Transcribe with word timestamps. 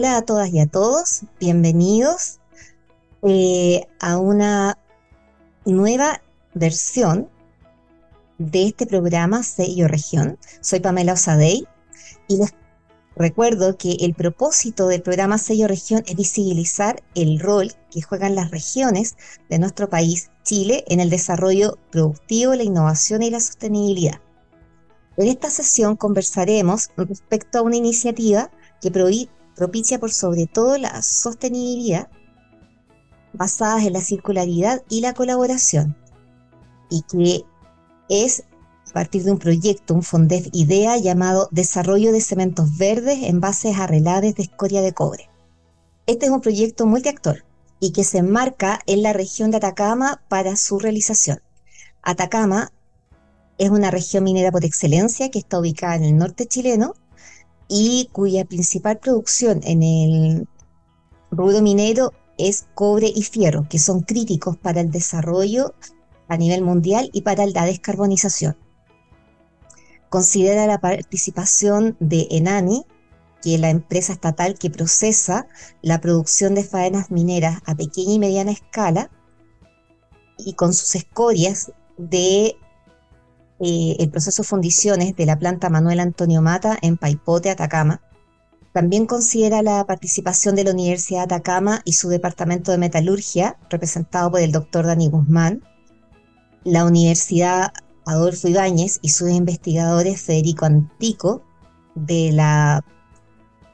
Hola 0.00 0.16
a 0.16 0.22
todas 0.22 0.48
y 0.50 0.58
a 0.58 0.66
todos, 0.66 1.24
bienvenidos 1.38 2.38
eh, 3.22 3.86
a 4.00 4.16
una 4.16 4.78
nueva 5.66 6.22
versión 6.54 7.28
de 8.38 8.68
este 8.68 8.86
programa 8.86 9.42
Sello 9.42 9.88
Región. 9.88 10.38
Soy 10.62 10.80
Pamela 10.80 11.12
Osadey 11.12 11.68
y 12.28 12.38
les 12.38 12.54
recuerdo 13.14 13.76
que 13.76 13.98
el 14.00 14.14
propósito 14.14 14.88
del 14.88 15.02
programa 15.02 15.36
Sello 15.36 15.68
Región 15.68 16.02
es 16.06 16.16
visibilizar 16.16 17.02
el 17.14 17.38
rol 17.38 17.74
que 17.90 18.00
juegan 18.00 18.34
las 18.34 18.50
regiones 18.50 19.18
de 19.50 19.58
nuestro 19.58 19.90
país, 19.90 20.30
Chile, 20.44 20.82
en 20.88 21.00
el 21.00 21.10
desarrollo 21.10 21.76
productivo, 21.90 22.54
la 22.54 22.62
innovación 22.62 23.22
y 23.22 23.28
la 23.28 23.40
sostenibilidad. 23.40 24.18
En 25.18 25.28
esta 25.28 25.50
sesión 25.50 25.96
conversaremos 25.96 26.88
respecto 26.96 27.58
a 27.58 27.62
una 27.62 27.76
iniciativa 27.76 28.50
que 28.80 28.90
propicia 29.60 30.00
por 30.00 30.10
sobre 30.10 30.46
todo 30.46 30.78
la 30.78 31.02
sostenibilidad 31.02 32.08
basadas 33.34 33.84
en 33.84 33.92
la 33.92 34.00
circularidad 34.00 34.82
y 34.88 35.02
la 35.02 35.12
colaboración 35.12 35.98
y 36.88 37.02
que 37.02 37.44
es 38.08 38.44
a 38.88 38.92
partir 38.94 39.22
de 39.22 39.32
un 39.32 39.38
proyecto, 39.38 39.92
un 39.92 40.02
FONDEF 40.02 40.48
IDEA 40.52 40.96
llamado 40.96 41.50
Desarrollo 41.50 42.10
de 42.10 42.22
Cementos 42.22 42.78
Verdes 42.78 43.18
en 43.24 43.40
bases 43.40 43.78
a 43.78 43.86
de 43.86 44.34
escoria 44.38 44.80
de 44.80 44.94
cobre. 44.94 45.28
Este 46.06 46.24
es 46.24 46.32
un 46.32 46.40
proyecto 46.40 46.86
multiactor 46.86 47.44
y 47.80 47.92
que 47.92 48.02
se 48.02 48.16
enmarca 48.16 48.80
en 48.86 49.02
la 49.02 49.12
región 49.12 49.50
de 49.50 49.58
Atacama 49.58 50.22
para 50.28 50.56
su 50.56 50.78
realización. 50.78 51.42
Atacama 52.00 52.72
es 53.58 53.68
una 53.68 53.90
región 53.90 54.24
minera 54.24 54.52
por 54.52 54.64
excelencia 54.64 55.30
que 55.30 55.38
está 55.38 55.58
ubicada 55.58 55.96
en 55.96 56.04
el 56.04 56.16
norte 56.16 56.46
chileno 56.46 56.94
y 57.72 58.08
cuya 58.10 58.44
principal 58.44 58.98
producción 58.98 59.60
en 59.62 59.84
el 59.84 60.48
rubro 61.30 61.62
minero 61.62 62.12
es 62.36 62.66
cobre 62.74 63.12
y 63.14 63.22
fierro, 63.22 63.68
que 63.70 63.78
son 63.78 64.00
críticos 64.00 64.56
para 64.56 64.80
el 64.80 64.90
desarrollo 64.90 65.74
a 66.26 66.36
nivel 66.36 66.62
mundial 66.62 67.10
y 67.12 67.22
para 67.22 67.46
la 67.46 67.64
descarbonización. 67.64 68.56
Considera 70.08 70.66
la 70.66 70.80
participación 70.80 71.96
de 72.00 72.26
Enani, 72.32 72.84
que 73.40 73.54
es 73.54 73.60
la 73.60 73.70
empresa 73.70 74.14
estatal 74.14 74.58
que 74.58 74.70
procesa 74.70 75.46
la 75.80 76.00
producción 76.00 76.56
de 76.56 76.64
faenas 76.64 77.12
mineras 77.12 77.60
a 77.66 77.76
pequeña 77.76 78.14
y 78.14 78.18
mediana 78.18 78.50
escala, 78.50 79.10
y 80.38 80.54
con 80.54 80.74
sus 80.74 80.96
escorias 80.96 81.70
de 81.98 82.56
eh, 83.60 83.96
el 83.98 84.10
proceso 84.10 84.42
fundiciones 84.42 85.14
de 85.16 85.26
la 85.26 85.38
planta 85.38 85.68
Manuel 85.68 86.00
Antonio 86.00 86.40
Mata 86.40 86.78
en 86.80 86.96
Paipote, 86.96 87.50
Atacama. 87.50 88.00
También 88.72 89.06
considera 89.06 89.62
la 89.62 89.84
participación 89.84 90.54
de 90.54 90.64
la 90.64 90.72
Universidad 90.72 91.28
de 91.28 91.34
Atacama 91.34 91.82
y 91.84 91.94
su 91.94 92.08
departamento 92.08 92.70
de 92.70 92.78
metalurgia, 92.78 93.58
representado 93.68 94.30
por 94.30 94.40
el 94.40 94.52
doctor 94.52 94.86
Dani 94.86 95.08
Guzmán, 95.08 95.62
la 96.64 96.84
Universidad 96.84 97.72
Adolfo 98.06 98.48
Ibáñez 98.48 98.98
y 99.02 99.10
sus 99.10 99.30
investigadores 99.30 100.20
Federico 100.20 100.64
Antico 100.64 101.42
de 101.94 102.32
la 102.32 102.84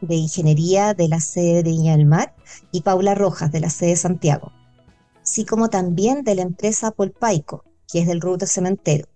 de 0.00 0.14
Ingeniería 0.16 0.94
de 0.94 1.08
la 1.08 1.20
sede 1.20 1.62
de 1.62 1.70
Viña 1.70 1.96
del 1.96 2.06
Mar 2.06 2.34
y 2.70 2.82
Paula 2.82 3.14
Rojas 3.14 3.50
de 3.50 3.60
la 3.60 3.70
sede 3.70 3.90
de 3.90 3.96
Santiago, 3.96 4.52
así 5.22 5.44
como 5.44 5.68
también 5.68 6.22
de 6.22 6.34
la 6.34 6.42
empresa 6.42 6.90
Polpaico, 6.90 7.64
que 7.88 8.00
es 8.00 8.06
del 8.06 8.20
rubro 8.20 8.46
cementero. 8.46 9.08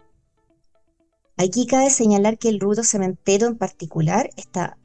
Aquí 1.42 1.66
cabe 1.66 1.88
señalar 1.88 2.36
que 2.36 2.50
el 2.50 2.60
rubro 2.60 2.84
cementero 2.84 3.46
en 3.46 3.56
particular 3.56 4.28
está 4.36 4.76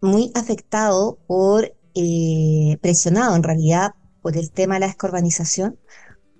muy 0.00 0.32
afectado 0.34 1.18
por, 1.26 1.76
eh, 1.94 2.78
presionado 2.80 3.36
en 3.36 3.42
realidad 3.42 3.90
por 4.22 4.38
el 4.38 4.50
tema 4.50 4.74
de 4.74 4.80
la 4.80 4.86
descarbonización, 4.86 5.78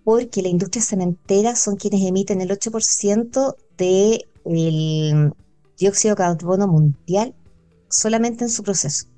porque 0.02 0.40
la 0.40 0.48
industria 0.48 0.82
cementera 0.82 1.56
son 1.56 1.76
quienes 1.76 2.08
emiten 2.08 2.40
el 2.40 2.50
8% 2.50 3.54
del 3.76 5.34
dióxido 5.76 6.14
de 6.14 6.22
carbono 6.22 6.66
mundial 6.66 7.34
solamente 7.90 8.44
en 8.44 8.50
su 8.50 8.62
proceso. 8.62 9.08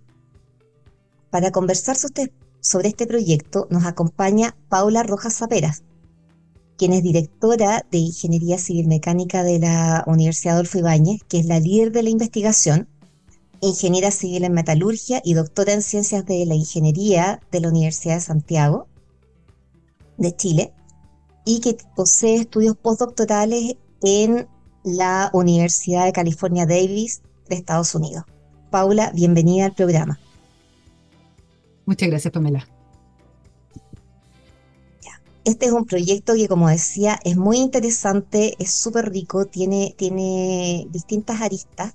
Para 1.31 1.53
conversar 1.53 1.97
sobre 1.97 2.89
este 2.89 3.07
proyecto 3.07 3.69
nos 3.71 3.85
acompaña 3.85 4.57
Paula 4.69 5.05
Rojas 5.05 5.37
Zaperas, 5.37 5.85
quien 6.81 6.95
es 6.95 7.03
directora 7.03 7.85
de 7.91 7.99
Ingeniería 7.99 8.57
Civil 8.57 8.89
Mecánica 8.89 9.43
de 9.43 9.59
la 9.59 10.03
Universidad 10.07 10.55
Adolfo 10.55 10.79
Ibáñez, 10.79 11.23
que 11.29 11.39
es 11.39 11.45
la 11.45 11.61
líder 11.61 11.93
de 11.93 12.03
la 12.03 12.09
investigación, 12.09 12.89
ingeniera 13.61 14.11
civil 14.11 14.45
en 14.45 14.55
metalurgia 14.55 15.21
y 15.23 15.35
doctora 15.35 15.75
en 15.75 15.83
ciencias 15.83 16.25
de 16.25 16.47
la 16.47 16.55
ingeniería 16.55 17.39
de 17.53 17.61
la 17.61 17.69
Universidad 17.69 18.15
de 18.15 18.21
Santiago 18.23 18.87
de 20.17 20.35
Chile, 20.35 20.73
y 21.45 21.61
que 21.61 21.77
posee 21.95 22.37
estudios 22.37 22.79
postdoctorales 22.79 23.77
en 24.03 24.49
la 24.83 25.29
Universidad 25.35 26.07
de 26.07 26.15
California 26.15 26.65
Davis 26.65 27.21
de 27.51 27.57
Estados 27.57 27.95
Unidos. 27.95 28.25
Paula, 28.71 29.13
bienvenida 29.15 29.67
al 29.67 29.75
programa. 29.75 30.19
Muchas 31.85 32.09
gracias, 32.09 32.33
Pamela. 32.33 32.67
Este 35.45 35.67
es 35.67 35.73
un 35.73 35.87
proyecto 35.87 36.35
que, 36.35 36.49
como 36.49 36.69
decía, 36.69 37.19
es 37.25 37.37
muy 37.37 37.59
interesante, 37.59 38.55
es 38.59 38.73
súper 38.73 39.11
rico, 39.11 39.47
tiene, 39.47 39.95
tiene 39.97 40.87
distintas 40.91 41.41
aristas. 41.41 41.95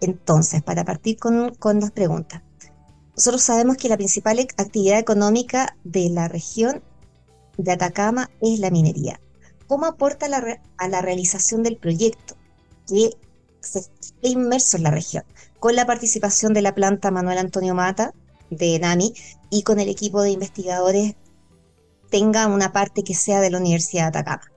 Entonces, 0.00 0.62
para 0.62 0.84
partir 0.84 1.18
con, 1.18 1.54
con 1.54 1.78
las 1.78 1.92
preguntas, 1.92 2.42
nosotros 3.16 3.42
sabemos 3.42 3.76
que 3.76 3.88
la 3.88 3.96
principal 3.96 4.40
actividad 4.40 4.98
económica 4.98 5.76
de 5.84 6.08
la 6.10 6.26
región 6.26 6.82
de 7.58 7.72
Atacama 7.72 8.30
es 8.40 8.58
la 8.58 8.70
minería. 8.70 9.20
¿Cómo 9.68 9.86
aporta 9.86 10.26
a 10.26 10.88
la 10.88 11.00
realización 11.00 11.62
del 11.62 11.76
proyecto 11.76 12.34
que 12.88 13.10
se 13.60 13.78
esté 13.78 14.28
inmerso 14.28 14.76
en 14.76 14.82
la 14.82 14.90
región? 14.90 15.24
Con 15.60 15.76
la 15.76 15.86
participación 15.86 16.54
de 16.54 16.62
la 16.62 16.74
planta 16.74 17.12
Manuel 17.12 17.38
Antonio 17.38 17.74
Mata 17.74 18.12
de 18.50 18.78
NAMI 18.78 19.14
y 19.50 19.62
con 19.62 19.78
el 19.78 19.88
equipo 19.88 20.22
de 20.22 20.30
investigadores 20.30 21.14
tenga 22.12 22.46
una 22.46 22.72
parte 22.72 23.02
que 23.02 23.14
sea 23.14 23.40
de 23.40 23.50
la 23.50 23.58
Universidad 23.58 24.12
de 24.12 24.20
Atacama. 24.20 24.52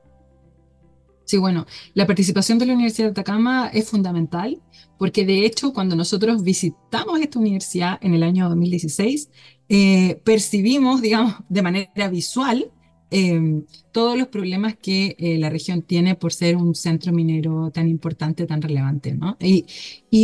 Sí, 1.23 1.38
bueno, 1.38 1.66
la 1.95 2.05
participación 2.05 2.59
de 2.59 2.67
la 2.67 2.73
Universidad 2.73 3.07
de 3.07 3.11
Atacama 3.11 3.71
es 3.73 3.89
fundamental 3.89 4.61
porque 4.99 5.25
de 5.25 5.43
hecho 5.43 5.73
cuando 5.73 5.95
nosotros 5.95 6.44
visitamos 6.44 7.19
esta 7.19 7.39
universidad 7.39 7.97
en 8.01 8.13
el 8.13 8.21
año 8.21 8.47
2016, 8.47 9.29
eh, 9.69 10.21
percibimos, 10.23 11.01
digamos, 11.01 11.33
de 11.49 11.61
manera 11.63 12.07
visual 12.09 12.71
Em, 13.11 13.65
todos 13.91 14.17
los 14.17 14.27
problemas 14.27 14.75
que 14.75 15.15
eh, 15.19 15.38
la 15.38 15.49
región 15.49 15.83
tiene 15.83 16.15
por 16.15 16.33
ser 16.33 16.55
un 16.57 16.73
centro 16.73 17.13
minero 17.13 17.71
tan 17.71 17.88
importante, 17.88 18.45
tan 18.45 18.61
relevante. 18.61 19.13
¿no? 19.13 19.38
Y, 19.39 19.65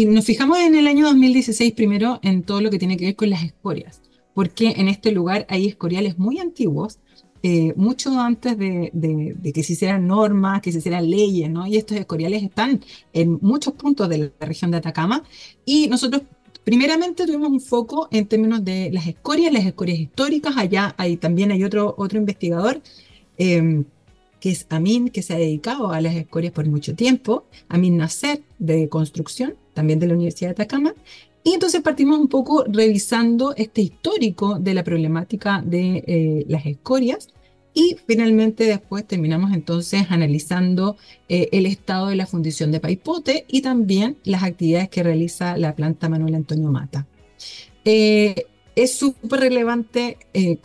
nos 0.08 0.26
fijamos 0.26 0.58
en 0.60 0.76
el 0.76 0.88
año 0.88 1.06
2016 1.06 1.74
primero 1.74 2.20
en 2.24 2.44
todo 2.44 2.60
lo 2.60 2.70
que 2.70 2.80
tiene 2.80 2.98
que 2.98 3.06
ver 3.06 3.16
con 3.16 3.30
las 3.30 3.44
escorias, 3.44 4.02
porque 4.34 4.74
en 4.78 4.88
este 4.88 5.12
lugar 5.12 5.46
hay 5.50 5.68
escoriales 5.68 6.18
muy 6.18 6.40
antiguos, 6.40 7.00
eh, 7.44 7.74
mucho 7.76 8.20
antes 8.20 8.58
de, 8.58 8.92
de, 8.94 9.54
que 9.54 9.64
se 9.64 9.74
hicieran 9.74 10.06
normas, 10.06 10.62
que 10.62 10.72
se 10.72 10.78
hicieran 10.78 11.10
leyes, 11.10 11.50
¿no? 11.50 11.66
Y 11.66 11.78
estos 11.78 11.98
escoriales 11.98 12.44
están 12.44 12.82
en 13.14 13.40
muchos 13.42 13.74
puntos 13.74 14.08
de 14.10 14.18
la 14.40 14.46
región 14.46 14.70
de 14.70 14.78
Atacama 14.78 15.24
y 15.66 15.88
nosotros 15.88 16.22
Primeramente 16.64 17.26
tuvimos 17.26 17.50
un 17.50 17.60
foco 17.60 18.08
en 18.12 18.28
términos 18.28 18.64
de 18.64 18.92
las 18.92 19.08
escorias, 19.08 19.52
las 19.52 19.66
escorias 19.66 19.98
históricas. 19.98 20.56
Allá 20.58 20.94
hay, 20.98 21.18
también 21.18 21.52
hay 21.52 21.64
otro, 21.64 21.96
otro 21.98 22.20
investigador 22.20 22.82
em, 23.38 23.86
que 24.40 24.52
es 24.52 24.68
Amin, 24.70 25.10
que 25.10 25.24
se 25.24 25.34
ha 25.34 25.38
dedicado 25.38 25.92
a 25.92 26.02
las 26.02 26.16
escorias 26.16 26.54
por 26.54 26.68
mucho 26.68 26.96
tiempo. 26.96 27.46
Amin 27.68 27.98
Nasser, 27.98 28.44
de 28.60 28.90
construcción, 28.90 29.56
también 29.74 30.00
de 30.00 30.08
la 30.08 30.14
Universidad 30.14 30.50
de 30.50 30.64
Atacama. 30.64 30.94
Y 31.44 31.54
entonces 31.54 31.82
partimos 31.82 32.20
un 32.20 32.28
poco 32.28 32.64
revisando 32.68 33.54
este 33.56 33.82
histórico 33.82 34.60
de 34.60 34.74
la 34.74 34.84
problemática 34.84 35.64
de 35.66 36.04
eh, 36.06 36.46
las 36.48 36.66
escorias 36.66 37.30
y 37.74 37.98
finalmente 38.06 38.66
después 38.66 39.08
terminamos 39.08 39.54
entonces 39.54 40.06
analizando 40.10 40.98
eh, 41.30 41.50
el 41.52 41.66
estado 41.66 42.08
de 42.08 42.16
la 42.16 42.26
fundición 42.26 42.72
de 42.72 42.80
Paipote 42.80 43.46
y 43.48 43.62
también 43.62 44.18
las 44.24 44.44
actividades 44.44 44.90
que 44.90 45.04
realiza 45.04 45.58
la 45.58 45.76
planta 45.76 46.10
Manuel 46.10 46.36
Antonio 46.36 46.70
Mata. 46.70 47.08
Eh, 47.86 48.46
es 48.76 48.98
súper 48.98 49.40
relevante 49.40 50.18
eh, 50.34 50.60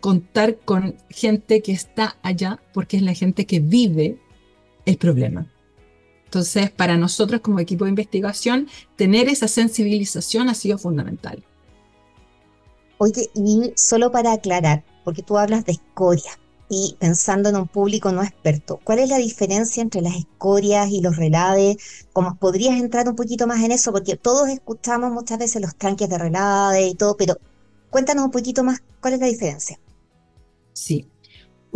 contar 0.00 0.58
con 0.64 0.96
gente 1.10 1.62
que 1.62 1.72
está 1.72 2.16
allá 2.22 2.60
porque 2.72 2.96
es 2.96 3.02
la 3.02 3.14
gente 3.14 3.46
que 3.46 3.60
vive 3.60 4.18
el 4.84 4.96
problema. 4.98 5.52
Entonces, 6.36 6.70
para 6.70 6.98
nosotros 6.98 7.40
como 7.40 7.60
equipo 7.60 7.84
de 7.86 7.90
investigación, 7.90 8.68
tener 8.94 9.26
esa 9.30 9.48
sensibilización 9.48 10.50
ha 10.50 10.54
sido 10.54 10.76
fundamental. 10.76 11.42
Oye, 12.98 13.30
y 13.34 13.72
solo 13.74 14.12
para 14.12 14.32
aclarar, 14.32 14.84
porque 15.02 15.22
tú 15.22 15.38
hablas 15.38 15.64
de 15.64 15.72
escoria. 15.72 16.38
y 16.68 16.96
pensando 16.98 17.48
en 17.48 17.56
un 17.56 17.68
público 17.68 18.12
no 18.12 18.22
experto, 18.22 18.80
¿cuál 18.84 18.98
es 18.98 19.08
la 19.08 19.16
diferencia 19.18 19.82
entre 19.82 20.02
las 20.02 20.16
escorias 20.16 20.90
y 20.90 21.00
los 21.00 21.16
relaves? 21.16 21.76
¿Cómo 22.12 22.36
podrías 22.36 22.78
entrar 22.78 23.08
un 23.08 23.16
poquito 23.16 23.46
más 23.46 23.62
en 23.64 23.72
eso? 23.72 23.92
Porque 23.92 24.16
todos 24.16 24.48
escuchamos 24.50 25.10
muchas 25.12 25.38
veces 25.38 25.62
los 25.62 25.74
tranques 25.76 26.08
de 26.10 26.18
relave 26.18 26.86
y 26.88 26.94
todo, 26.96 27.16
pero 27.16 27.38
cuéntanos 27.88 28.26
un 28.26 28.30
poquito 28.30 28.62
más 28.62 28.82
cuál 29.00 29.14
es 29.14 29.20
la 29.20 29.26
diferencia. 29.28 29.80
Sí. 30.74 31.08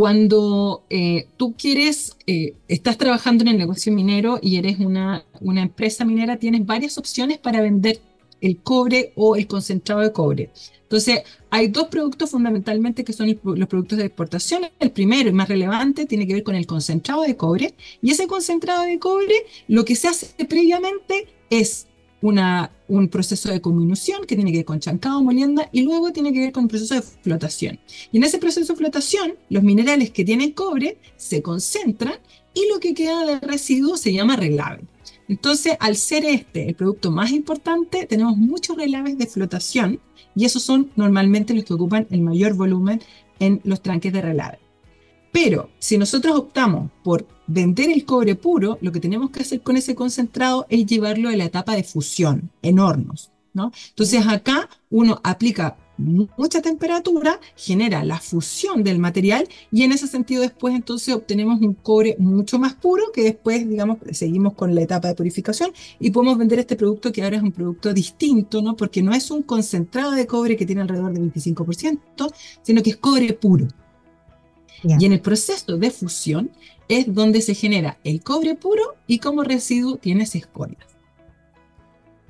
Cuando 0.01 0.87
eh, 0.89 1.27
tú 1.37 1.55
quieres, 1.59 2.17
eh, 2.27 2.55
estás 2.69 2.97
trabajando 2.97 3.43
en 3.43 3.49
el 3.49 3.59
negocio 3.59 3.93
minero 3.93 4.39
y 4.41 4.57
eres 4.57 4.79
una, 4.79 5.27
una 5.43 5.61
empresa 5.61 6.07
minera, 6.07 6.39
tienes 6.39 6.65
varias 6.65 6.97
opciones 6.97 7.37
para 7.37 7.61
vender 7.61 8.01
el 8.41 8.63
cobre 8.63 9.13
o 9.15 9.37
el 9.37 9.47
concentrado 9.47 10.01
de 10.01 10.11
cobre. 10.11 10.53
Entonces, 10.85 11.21
hay 11.51 11.69
dos 11.69 11.89
productos 11.89 12.31
fundamentalmente 12.31 13.05
que 13.05 13.13
son 13.13 13.39
los 13.45 13.69
productos 13.69 13.99
de 13.99 14.07
exportación. 14.07 14.63
El 14.79 14.91
primero 14.91 15.29
y 15.29 15.33
más 15.33 15.51
relevante 15.51 16.07
tiene 16.07 16.27
que 16.27 16.33
ver 16.33 16.45
con 16.45 16.55
el 16.55 16.65
concentrado 16.65 17.21
de 17.21 17.37
cobre. 17.37 17.75
Y 18.01 18.13
ese 18.13 18.27
concentrado 18.27 18.85
de 18.85 18.99
cobre, 18.99 19.35
lo 19.69 19.85
que 19.85 19.97
se 19.97 20.09
hace 20.09 20.29
previamente 20.47 21.27
es 21.51 21.89
un 22.23 23.09
proceso 23.09 23.51
de 23.51 23.61
combinación 23.61 24.27
que 24.27 24.35
tiene 24.35 24.51
que 24.53 24.59
ver 24.59 24.67
con 24.67 24.81
chancado, 24.81 25.23
molienda, 25.23 25.69
y 25.73 25.83
luego 25.83 26.13
tiene 26.13 26.33
que 26.33 26.41
ver 26.41 26.53
con 26.53 26.65
el 26.65 26.69
proceso 26.69 26.95
de 26.95 27.03
flotación. 27.03 27.81
Y 28.13 28.19
en 28.19 28.25
ese 28.25 28.39
proceso 28.39 28.73
de 28.73 28.79
flotación, 28.79 29.35
los 29.49 29.63
minerales 29.63 30.11
que 30.11 30.25
tienen 30.25 30.53
cobre 30.53 30.99
se 31.17 31.43
concentran 31.43 32.15
y 32.53 32.69
lo 32.69 32.81
que 32.81 32.95
queda 32.95 33.25
de 33.25 33.41
residuo 33.41 33.97
se 33.97 34.13
llama 34.13 34.37
relave. 34.37 34.83
Entonces, 35.29 35.77
al 35.79 35.97
ser 35.97 36.25
este 36.25 36.69
el 36.69 36.75
producto 36.75 37.11
más 37.11 37.31
importante, 37.31 38.07
tenemos 38.07 38.37
muchos 38.37 38.77
relaves 38.77 39.17
de 39.17 39.27
flotación 39.27 40.01
y 40.35 40.45
esos 40.45 40.63
son 40.63 40.91
normalmente 40.97 41.55
los 41.55 41.65
que 41.65 41.75
ocupan 41.75 42.07
el 42.11 42.21
mayor 42.21 42.55
volumen 42.55 43.01
en 43.39 43.61
los 43.65 43.81
tranques 43.81 44.13
de 44.13 44.23
relave. 44.23 44.59
Pero 45.33 45.71
si 45.79 45.97
nosotros 45.97 46.37
optamos 46.37 46.91
por 47.05 47.27
vender 47.51 47.91
el 47.91 48.05
cobre 48.05 48.37
puro, 48.37 48.79
lo 48.81 48.93
que 48.93 49.01
tenemos 49.01 49.31
que 49.31 49.41
hacer 49.41 49.61
con 49.61 49.77
ese 49.77 49.97
concentrado 49.97 50.67
es 50.69 50.87
llevarlo 50.87 51.29
a 51.29 51.37
la 51.37 51.45
etapa 51.45 51.75
de 51.75 51.83
fusión 51.83 52.51
en 52.63 52.79
hornos. 52.79 53.31
¿no? 53.53 53.73
Entonces 53.89 54.25
acá 54.25 54.69
uno 54.91 55.21
aplica 55.25 55.77
mucha 55.99 56.63
temperatura, 56.63 57.41
genera 57.57 58.05
la 58.05 58.21
fusión 58.21 58.85
del 58.85 59.01
material 59.01 59.49
y 59.71 59.83
en 59.83 59.93
ese 59.93 60.07
sentido 60.07 60.43
después 60.43 60.75
entonces 60.75 61.13
obtenemos 61.13 61.61
un 61.61 61.75
cobre 61.75 62.17
mucho 62.19 62.59
más 62.59 62.75
puro 62.75 63.11
que 63.13 63.23
después, 63.23 63.69
digamos, 63.69 63.99
seguimos 64.13 64.55
con 64.55 64.75
la 64.75 64.83
etapa 64.83 65.09
de 65.09 65.15
purificación 65.15 65.73
y 65.99 66.11
podemos 66.11 66.39
vender 66.39 66.61
este 66.61 66.77
producto 66.77 67.13
que 67.13 67.23
ahora 67.23 67.37
es 67.37 67.43
un 67.43 67.53
producto 67.53 67.93
distinto, 67.93 68.63
¿no? 68.63 68.77
Porque 68.77 69.03
no 69.03 69.13
es 69.13 69.31
un 69.31 69.43
concentrado 69.43 70.13
de 70.13 70.27
cobre 70.27 70.57
que 70.57 70.65
tiene 70.65 70.83
alrededor 70.83 71.13
del 71.13 71.33
25%, 71.33 72.33
sino 72.63 72.83
que 72.83 72.91
es 72.91 72.97
cobre 72.97 73.33
puro. 73.35 73.67
Y 74.83 75.05
en 75.05 75.13
el 75.13 75.21
proceso 75.21 75.77
de 75.77 75.91
fusión 75.91 76.51
es 76.89 77.13
donde 77.13 77.41
se 77.43 77.55
genera 77.55 77.99
el 78.03 78.23
cobre 78.23 78.55
puro 78.55 78.97
y 79.07 79.19
como 79.19 79.45
residuo 79.45 79.97
tienes 79.97 80.35
escorias. 80.35 80.87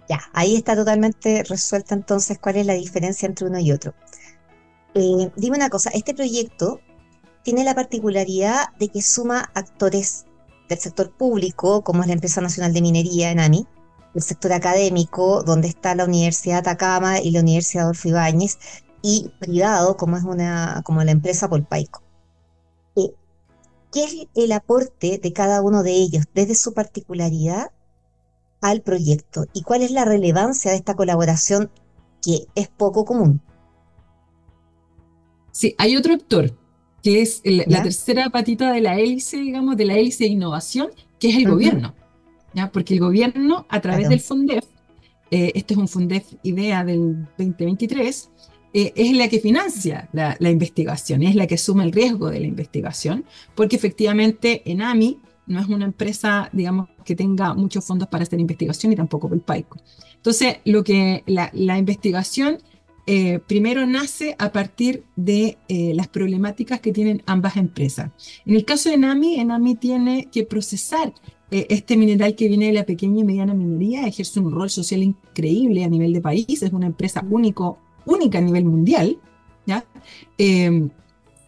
Ya, 0.08 0.20
ahí 0.32 0.56
está 0.56 0.74
totalmente 0.74 1.44
resuelta 1.44 1.94
entonces 1.94 2.38
cuál 2.38 2.56
es 2.56 2.66
la 2.66 2.74
diferencia 2.74 3.26
entre 3.26 3.46
uno 3.46 3.60
y 3.60 3.70
otro. 3.70 3.94
Eh, 4.94 5.30
dime 5.36 5.56
una 5.56 5.70
cosa, 5.70 5.90
este 5.90 6.14
proyecto 6.14 6.80
tiene 7.44 7.62
la 7.62 7.74
particularidad 7.74 8.70
de 8.78 8.88
que 8.88 9.02
suma 9.02 9.50
actores 9.54 10.24
del 10.68 10.78
sector 10.78 11.10
público, 11.12 11.82
como 11.82 12.02
es 12.02 12.08
la 12.08 12.14
Empresa 12.14 12.40
Nacional 12.40 12.72
de 12.72 12.82
Minería, 12.82 13.30
ENAMI, 13.30 13.66
del 14.14 14.22
sector 14.22 14.52
académico, 14.52 15.42
donde 15.42 15.68
está 15.68 15.94
la 15.94 16.04
Universidad 16.04 16.62
de 16.62 16.70
Atacama 16.70 17.20
y 17.20 17.30
la 17.30 17.40
Universidad 17.40 17.84
Adolfo 17.84 18.08
Ibáñez, 18.08 18.58
y 19.02 19.30
privado, 19.38 19.96
como 19.96 20.16
es 20.16 20.24
una, 20.24 20.82
como 20.84 21.02
la 21.02 21.12
empresa 21.12 21.48
Polpaico. 21.48 22.02
¿Qué 23.92 24.04
es 24.04 24.16
el 24.34 24.52
aporte 24.52 25.18
de 25.18 25.32
cada 25.32 25.62
uno 25.62 25.82
de 25.82 25.92
ellos 25.92 26.24
desde 26.34 26.54
su 26.54 26.74
particularidad 26.74 27.72
al 28.60 28.82
proyecto 28.82 29.46
y 29.52 29.62
cuál 29.62 29.82
es 29.82 29.90
la 29.90 30.04
relevancia 30.04 30.70
de 30.70 30.76
esta 30.76 30.94
colaboración 30.94 31.70
que 32.22 32.46
es 32.54 32.68
poco 32.68 33.04
común. 33.04 33.40
Sí, 35.52 35.74
hay 35.78 35.96
otro 35.96 36.14
actor, 36.14 36.56
que 37.02 37.22
es 37.22 37.42
la 37.44 37.82
tercera 37.82 38.30
patita 38.30 38.72
de 38.72 38.80
la 38.80 38.98
hélice, 38.98 39.38
digamos, 39.38 39.76
de 39.76 39.84
la 39.86 39.94
hélice 39.94 40.24
de 40.24 40.30
innovación, 40.30 40.90
que 41.18 41.30
es 41.30 41.36
el 41.36 41.48
gobierno. 41.48 41.94
¿ya? 42.54 42.70
Porque 42.70 42.94
el 42.94 43.00
gobierno, 43.00 43.66
a 43.68 43.80
través 43.80 44.08
del 44.08 44.20
FUNDEF, 44.20 44.64
eh, 45.30 45.52
este 45.54 45.74
es 45.74 45.78
un 45.78 45.88
FUNDEF 45.88 46.34
IDEA 46.42 46.84
del 46.84 47.24
2023, 47.38 48.30
eh, 48.72 48.92
es 48.94 49.16
la 49.16 49.28
que 49.28 49.40
financia 49.40 50.08
la, 50.12 50.36
investigación, 50.50 51.22
es 51.22 51.34
la 51.34 51.46
que 51.46 51.58
suma 51.58 51.82
el 51.82 51.92
riesgo 51.92 52.30
de 52.30 52.40
la 52.40 52.46
investigación, 52.46 53.24
porque 53.54 53.76
efectivamente 53.76 54.62
en 54.70 54.82
AMI 54.82 55.18
no 55.46 55.60
es 55.60 55.66
una 55.66 55.86
empresa, 55.86 56.48
digamos, 56.52 56.88
que 57.04 57.16
tenga 57.16 57.54
muchos 57.54 57.84
fondos 57.84 58.08
para 58.08 58.22
hacer 58.22 58.38
investigación 58.38 58.92
y 58.92 58.96
tampoco 58.96 59.32
el 59.32 59.40
PAICO. 59.40 59.78
Entonces, 60.14 60.58
lo 60.64 60.84
que 60.84 61.24
la, 61.26 61.78
investigación 61.78 62.58
eh, 63.06 63.40
primero 63.40 63.84
nace 63.86 64.36
a 64.38 64.52
partir 64.52 65.02
de 65.16 65.58
eh, 65.68 65.92
las 65.94 66.06
problemáticas 66.06 66.78
que 66.78 66.92
tienen 66.92 67.24
ambas 67.26 67.56
empresas. 67.56 68.12
En 68.46 68.54
el 68.54 68.64
caso 68.64 68.90
de 68.90 68.98
NAMI, 68.98 69.44
NAMI 69.44 69.74
tiene 69.74 70.28
que 70.30 70.44
procesar 70.44 71.12
este 71.50 71.96
mineral 71.96 72.36
que 72.36 72.46
viene 72.46 72.66
de 72.66 72.72
la 72.74 72.86
pequeña 72.86 73.22
y 73.22 73.24
mediana 73.24 73.54
minería, 73.54 74.06
ejerce 74.06 74.38
un 74.38 74.52
rol 74.52 74.70
social 74.70 75.02
increíble 75.02 75.82
a 75.82 75.88
nivel 75.88 76.12
de 76.12 76.20
país, 76.20 76.62
es 76.62 76.72
una 76.72 76.86
empresa 76.86 77.26
único, 77.28 77.80
única 78.06 78.38
a 78.38 78.40
nivel 78.42 78.64
mundial, 78.64 79.18
¿ya? 79.66 79.84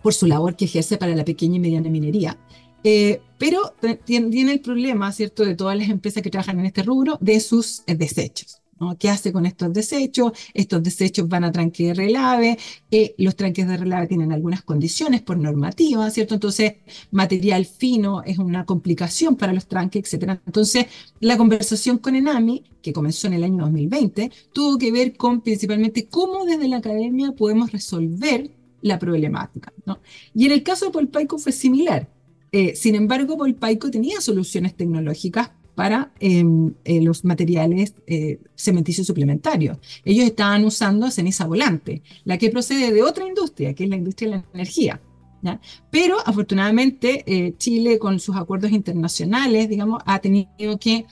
por 0.02 0.14
su 0.14 0.26
labor 0.26 0.56
que 0.56 0.64
ejerce 0.64 0.96
para 0.98 1.14
la 1.14 1.24
pequeña 1.24 1.56
y 1.56 1.60
mediana 1.60 1.88
minería. 1.88 2.36
Eh, 2.84 3.20
pero 3.38 3.74
tiene 4.04 4.52
el 4.52 4.60
problema, 4.60 5.12
¿cierto?, 5.12 5.44
de 5.44 5.54
todas 5.54 5.76
las 5.78 5.88
empresas 5.88 6.22
que 6.22 6.30
trabajan 6.30 6.58
en 6.58 6.66
este 6.66 6.82
rubro, 6.82 7.16
de 7.20 7.40
sus 7.40 7.82
eh, 7.86 7.94
desechos. 7.94 8.61
¿Qué 8.98 9.08
hace 9.08 9.32
con 9.32 9.46
estos 9.46 9.72
desechos? 9.72 10.32
Estos 10.54 10.82
desechos 10.82 11.28
van 11.28 11.44
a 11.44 11.52
tranque 11.52 11.88
de 11.88 11.94
relave, 11.94 12.58
eh, 12.90 13.14
los 13.18 13.36
tranques 13.36 13.66
de 13.66 13.76
relave 13.76 14.06
tienen 14.06 14.32
algunas 14.32 14.62
condiciones 14.62 15.22
por 15.22 15.38
normativa, 15.38 16.10
¿cierto? 16.10 16.34
Entonces, 16.34 16.74
material 17.10 17.64
fino 17.66 18.22
es 18.22 18.38
una 18.38 18.64
complicación 18.64 19.36
para 19.36 19.52
los 19.52 19.66
tranques, 19.66 20.12
etc. 20.12 20.40
Entonces, 20.46 20.86
la 21.20 21.36
conversación 21.36 21.98
con 21.98 22.16
Enami, 22.16 22.64
que 22.82 22.92
comenzó 22.92 23.28
en 23.28 23.34
el 23.34 23.44
año 23.44 23.64
2020, 23.64 24.30
tuvo 24.52 24.78
que 24.78 24.92
ver 24.92 25.16
con 25.16 25.40
principalmente 25.40 26.06
cómo 26.08 26.44
desde 26.44 26.68
la 26.68 26.78
academia 26.78 27.32
podemos 27.32 27.72
resolver 27.72 28.50
la 28.82 28.98
problemática, 28.98 29.72
¿no? 29.86 30.00
Y 30.34 30.46
en 30.46 30.52
el 30.52 30.62
caso 30.62 30.86
de 30.86 30.90
Polpaico 30.90 31.38
fue 31.38 31.52
similar 31.52 32.08
eh, 32.52 32.76
sin 32.76 32.94
embargo, 32.94 33.38
Polpaico 33.38 33.90
tenía 33.90 34.20
soluciones 34.20 34.76
tecnológicas 34.76 35.52
para 35.74 36.12
em, 36.20 36.74
eh, 36.84 37.00
los 37.02 37.24
materiales 37.24 37.94
eh, 38.06 38.38
cementicios 38.54 39.06
suplementarios. 39.06 39.78
Ellos 40.04 40.26
estaban 40.26 40.64
usando 40.64 41.10
ceniza 41.10 41.46
volante, 41.46 42.02
la 42.24 42.38
que 42.38 42.50
procede 42.50 42.92
de 42.92 43.02
otra 43.02 43.26
industria, 43.26 43.74
que 43.74 43.84
es 43.84 43.90
la 43.90 43.96
industria 43.96 44.30
de 44.30 44.36
la 44.36 44.44
energía. 44.54 45.00
Pero 45.90 46.18
afortunadamente 46.24 47.54
Chile 47.58 47.98
con 47.98 48.20
sus 48.20 48.36
acuerdos 48.36 48.70
internacionales, 48.70 49.68
digamos, 49.68 50.00
ha 50.06 50.20
tenido 50.20 50.78
que 50.78 51.04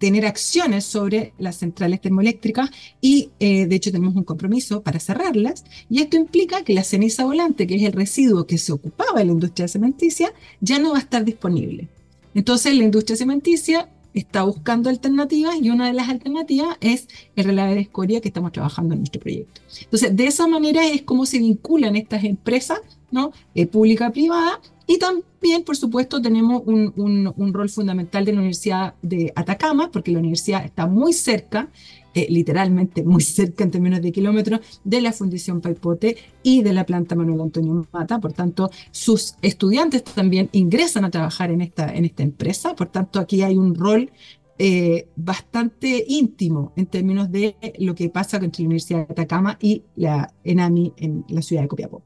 tener 0.00 0.24
acciones 0.24 0.86
sobre 0.86 1.34
las 1.38 1.56
centrales 1.56 2.00
termoeléctricas 2.00 2.70
y 3.02 3.30
eh, 3.38 3.66
de 3.66 3.76
hecho 3.76 3.92
tenemos 3.92 4.16
un 4.16 4.24
compromiso 4.24 4.82
para 4.82 4.98
cerrarlas 4.98 5.62
y 5.90 6.00
esto 6.00 6.16
implica 6.16 6.64
que 6.64 6.72
la 6.72 6.84
ceniza 6.84 7.24
volante, 7.24 7.66
que 7.66 7.76
es 7.76 7.82
el 7.82 7.92
residuo 7.92 8.46
que 8.46 8.56
se 8.56 8.72
ocupaba 8.72 9.20
en 9.20 9.26
la 9.26 9.34
industria 9.34 9.68
cementicia, 9.68 10.32
ya 10.60 10.78
no 10.78 10.92
va 10.92 10.96
a 10.96 11.02
estar 11.02 11.22
disponible. 11.22 11.88
Entonces 12.34 12.74
la 12.76 12.84
industria 12.84 13.16
cementicia 13.16 13.88
está 14.14 14.42
buscando 14.42 14.90
alternativas 14.90 15.56
y 15.60 15.70
una 15.70 15.86
de 15.86 15.92
las 15.92 16.08
alternativas 16.08 16.76
es 16.80 17.08
el 17.36 17.44
relave 17.44 17.74
de 17.74 17.80
escoria 17.82 18.20
que 18.20 18.28
estamos 18.28 18.52
trabajando 18.52 18.94
en 18.94 19.00
nuestro 19.00 19.20
proyecto. 19.20 19.60
Entonces, 19.82 20.16
de 20.16 20.26
esa 20.26 20.46
manera 20.48 20.84
es 20.86 21.02
como 21.02 21.26
se 21.26 21.38
vinculan 21.38 21.96
estas 21.96 22.24
empresas, 22.24 22.80
¿no? 23.10 23.32
Eh, 23.54 23.66
pública-privada, 23.66 24.60
y 24.90 24.98
también, 24.98 25.62
por 25.62 25.76
supuesto, 25.76 26.20
tenemos 26.20 26.62
un, 26.66 26.92
un, 27.36 27.54
rol 27.54 27.68
fundamental 27.68 28.24
de 28.24 28.32
la 28.32 28.38
Universidad 28.38 28.94
de 29.02 29.32
Atacama, 29.36 29.88
porque 29.92 30.10
la 30.10 30.18
universidad 30.18 30.64
está 30.64 30.88
muy 30.88 31.12
cerca, 31.12 31.68
eh, 32.14 32.26
literalmente 32.28 33.04
muy 33.04 33.22
cerca 33.22 33.64
en 33.64 33.70
términos 33.70 34.00
de 34.02 34.12
kilómetros, 34.12 34.80
de 34.84 35.00
la 35.00 35.12
Fundación 35.12 35.60
Paipote 35.60 36.16
y 36.42 36.62
de 36.62 36.72
la 36.72 36.84
planta 36.84 37.14
Manuel 37.14 37.40
Antonio 37.40 37.86
Mata. 37.92 38.18
Por 38.20 38.32
tanto, 38.32 38.70
sus 38.90 39.34
estudiantes 39.42 40.04
también 40.04 40.48
ingresan 40.52 41.04
a 41.04 41.10
trabajar 41.10 41.50
en 41.50 41.60
esta, 41.60 41.92
en 41.94 42.04
esta 42.04 42.22
empresa. 42.22 42.74
Por 42.74 42.88
tanto, 42.88 43.20
aquí 43.20 43.42
hay 43.42 43.56
un 43.56 43.74
rol 43.74 44.10
eh, 44.58 45.08
bastante 45.16 46.04
íntimo 46.06 46.72
en 46.76 46.86
términos 46.86 47.30
de 47.30 47.56
lo 47.78 47.94
que 47.94 48.10
pasa 48.10 48.36
entre 48.38 48.62
la 48.62 48.66
Universidad 48.66 49.06
de 49.06 49.12
Atacama 49.12 49.56
y 49.60 49.84
la 49.96 50.32
ENAMI 50.44 50.92
en 50.96 51.24
la 51.28 51.42
ciudad 51.42 51.62
de 51.62 51.68
Copiapó 51.68 52.02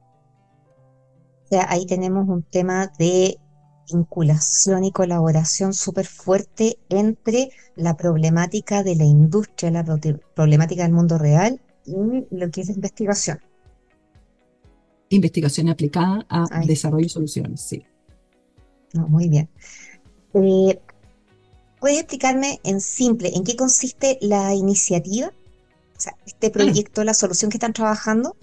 ahí 1.69 1.87
tenemos 1.87 2.29
un 2.29 2.43
tema 2.43 2.91
de 2.99 3.39
vinculación 3.91 4.85
y 4.85 4.93
colaboración 4.93 5.75
súper 5.75 6.07
fuerte 6.07 6.79
entre 6.89 7.51
la 7.77 7.97
problemática 7.97 8.83
de 8.83 8.97
la 8.97 9.05
industria, 9.05 9.71
la 9.71 9.85
problemática 10.35 10.83
del 10.83 10.93
mundo 10.93 11.19
real 11.19 11.61
y 11.87 12.27
lo 12.31 12.51
que 12.51 12.63
es 12.63 12.69
la 12.69 12.75
investigación. 12.75 13.41
investigación 15.11 15.69
aplicada 15.69 16.27
a 16.29 16.65
desarrollo 16.67 17.07
y 17.07 17.09
soluciones. 17.09 17.61
Sí. 17.61 17.85
muy 18.95 19.29
bien. 19.29 19.49
Eh, 20.35 20.81
¿Puedes 21.81 21.99
explicarme 21.99 22.61
en 22.65 22.81
simple 22.81 23.31
en 23.35 23.45
qué 23.45 23.57
consiste 23.57 24.19
la 24.23 24.55
iniciativa? 24.55 25.29
O 25.97 26.01
sea, 26.01 26.17
este 26.27 26.51
proyecto, 26.51 27.05
la 27.05 27.15
solución 27.15 27.51
que 27.51 27.59
están 27.59 27.73
trabajando. 27.73 28.37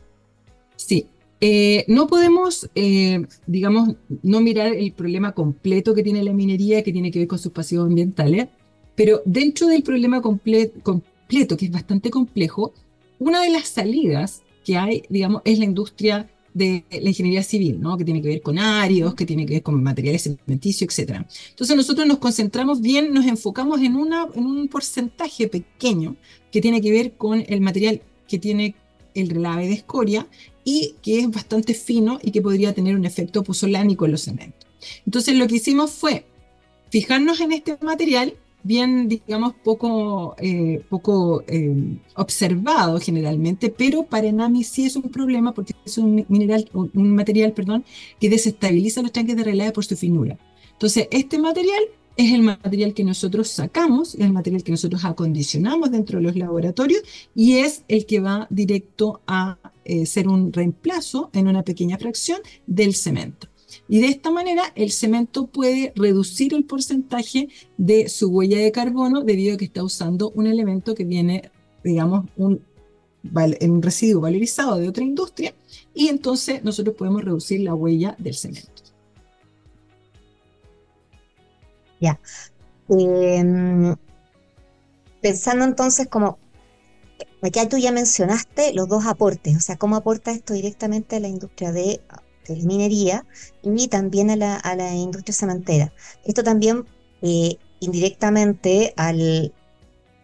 Sí, 0.76 1.10
eh, 1.44 1.86
no 1.88 2.06
podemos, 2.06 2.70
eh, 2.76 3.26
digamos, 3.48 3.96
no 4.22 4.42
mirar 4.42 4.74
el 4.76 4.92
problema 4.94 5.32
completo 5.32 5.96
que 5.96 6.04
tiene 6.04 6.24
la 6.24 6.34
minería, 6.34 6.84
que 6.84 6.94
tiene 6.94 7.10
que 7.10 7.18
ver 7.18 7.28
con 7.28 7.40
sus 7.40 7.52
pasivos 7.52 7.88
ambientales, 7.88 8.48
pero 8.96 9.24
dentro 9.26 9.68
del 9.68 9.82
problema 9.82 10.22
completo, 10.22 11.58
que 11.58 11.66
es 11.66 11.72
bastante 11.72 12.12
complejo, 12.12 12.74
una 13.18 13.42
de 13.42 13.50
las 13.50 13.70
salidas 13.70 14.44
que 14.64 14.78
hay, 14.78 15.02
digamos, 15.10 15.42
es 15.44 15.58
la 15.58 15.66
industria 15.66 16.30
de 16.54 16.86
la 16.92 17.10
ingeniería 17.10 17.42
civil, 17.42 17.82
¿no? 17.82 17.98
que 17.98 18.06
tiene 18.06 18.22
que 18.22 18.28
ver 18.28 18.42
con 18.42 18.60
áreos, 18.60 19.16
que 19.16 19.26
tiene 19.26 19.46
que 19.48 19.56
ver 19.56 19.64
con 19.64 19.82
materiales 19.82 20.24
cementicios, 20.24 21.00
etc. 21.00 21.22
Entonces 21.50 21.76
nosotros 21.76 22.06
nos 22.06 22.20
concentramos 22.20 22.82
bien, 22.82 23.14
nos 23.14 23.26
enfocamos 23.26 23.82
en, 23.82 23.96
una, 23.96 24.28
en 24.36 24.46
un 24.46 24.68
porcentaje 24.68 25.48
pequeño 25.48 26.18
que 26.52 26.62
tiene 26.62 26.82
que 26.82 26.92
ver 26.92 27.14
con 27.14 27.44
el 27.48 27.62
material 27.62 28.02
que 28.28 28.38
tiene 28.38 28.76
el 29.14 29.30
relave 29.30 29.68
de 29.68 29.74
escoria 29.74 30.28
y 30.64 30.96
que 31.02 31.20
es 31.20 31.30
bastante 31.30 31.74
fino 31.74 32.20
y 32.22 32.32
que 32.32 32.42
podría 32.42 32.74
tener 32.74 32.96
un 32.96 33.06
efecto 33.06 33.44
puzolánico 33.44 34.06
en 34.06 34.12
los 34.12 34.22
cementos. 34.22 34.68
Entonces 35.06 35.36
lo 35.36 35.48
que 35.48 35.56
hicimos 35.56 35.92
fue 35.92 36.26
fijarnos 36.90 37.40
en 37.40 37.52
este 37.52 37.78
material 37.82 38.34
bien, 38.64 39.08
digamos, 39.08 39.54
poco, 39.64 40.36
eh, 40.40 40.84
poco 40.90 41.44
eh, 41.48 41.98
observado 42.16 43.00
generalmente, 43.00 43.70
pero 43.70 44.04
para 44.04 44.28
Enami 44.28 44.64
sí 44.64 44.86
es 44.86 44.96
un 44.96 45.10
problema 45.10 45.54
porque 45.54 45.74
es 45.86 45.98
un, 45.98 46.26
mineral, 46.30 46.70
un 46.74 47.16
material 47.16 47.54
perdón, 47.54 47.84
que 48.20 48.30
desestabiliza 48.30 49.02
los 49.02 49.12
tanques 49.12 49.36
de 49.36 49.44
relave 49.44 49.72
por 49.72 49.86
su 49.86 49.96
finura. 49.96 50.38
Entonces, 50.74 51.08
este 51.12 51.38
material 51.40 51.84
es 52.18 52.34
el 52.34 52.42
material 52.42 52.94
que 52.94 53.04
nosotros 53.04 53.50
sacamos, 53.50 54.16
es 54.16 54.22
el 54.22 54.34
material 54.34 54.64
que 54.64 54.72
nosotros 54.72 55.06
acondicionamos 55.06 55.92
dentro 55.92 56.20
de 56.20 56.24
los 56.24 56.36
laboratorios 56.36 57.02
y 57.34 57.58
es 57.58 57.84
el 57.88 58.06
que 58.06 58.20
va 58.20 58.48
directo 58.50 59.22
a 59.28 59.58
eh, 59.86 60.06
ser 60.06 60.28
un 60.28 60.54
reemplazo 60.54 61.30
en 61.34 61.48
una 61.48 61.64
pequeña 61.64 61.98
fracción 61.98 62.40
del 62.68 62.96
cemento. 62.96 63.48
Y 63.88 64.02
de 64.02 64.08
esta 64.08 64.32
manera 64.32 64.64
el 64.76 64.92
cemento 64.92 65.48
puede 65.48 65.94
reducir 65.96 66.54
el 66.54 66.66
porcentaje 66.66 67.50
de 67.78 68.10
su 68.10 68.30
huella 68.30 68.58
de 68.60 68.72
carbono 68.72 69.22
debido 69.22 69.56
a 69.56 69.58
que 69.58 69.66
está 69.66 69.84
usando 69.84 70.32
un 70.32 70.48
elemento 70.48 70.94
que 70.96 71.06
viene, 71.06 71.52
digamos, 71.84 72.26
un, 72.36 72.62
un 73.24 73.82
residuo 73.82 74.22
valorizado 74.22 74.78
de 74.78 74.90
otra 74.90 75.04
industria 75.04 75.54
y 75.94 76.08
entonces 76.08 76.64
nosotros 76.64 76.96
podemos 76.96 77.24
reducir 77.24 77.62
la 77.62 77.74
huella 77.74 78.16
del 78.18 78.36
cemento. 78.36 78.70
Ya. 82.00 82.20
Em, 82.90 83.96
pensando 85.22 85.66
entonces 85.66 86.08
como, 86.08 86.40
aquí 87.42 87.68
tú 87.68 87.78
ya 87.78 87.92
mencionaste 87.92 88.74
los 88.74 88.88
dos 88.88 89.06
aportes, 89.06 89.58
o 89.58 89.60
sea, 89.60 89.78
cómo 89.78 89.96
aporta 89.96 90.32
esto 90.32 90.54
directamente 90.54 91.16
a 91.16 91.20
la 91.20 91.28
industria 91.28 91.72
de 91.72 92.02
de 92.48 92.56
minería 92.66 93.26
y 93.62 93.88
también 93.88 94.30
a 94.30 94.36
la, 94.36 94.56
a 94.56 94.76
la 94.76 94.94
industria 94.96 95.34
cementera. 95.34 95.94
Esto 96.26 96.44
también 96.44 96.86
eh, 97.22 97.58
indirectamente 97.80 98.94
al, 98.98 99.54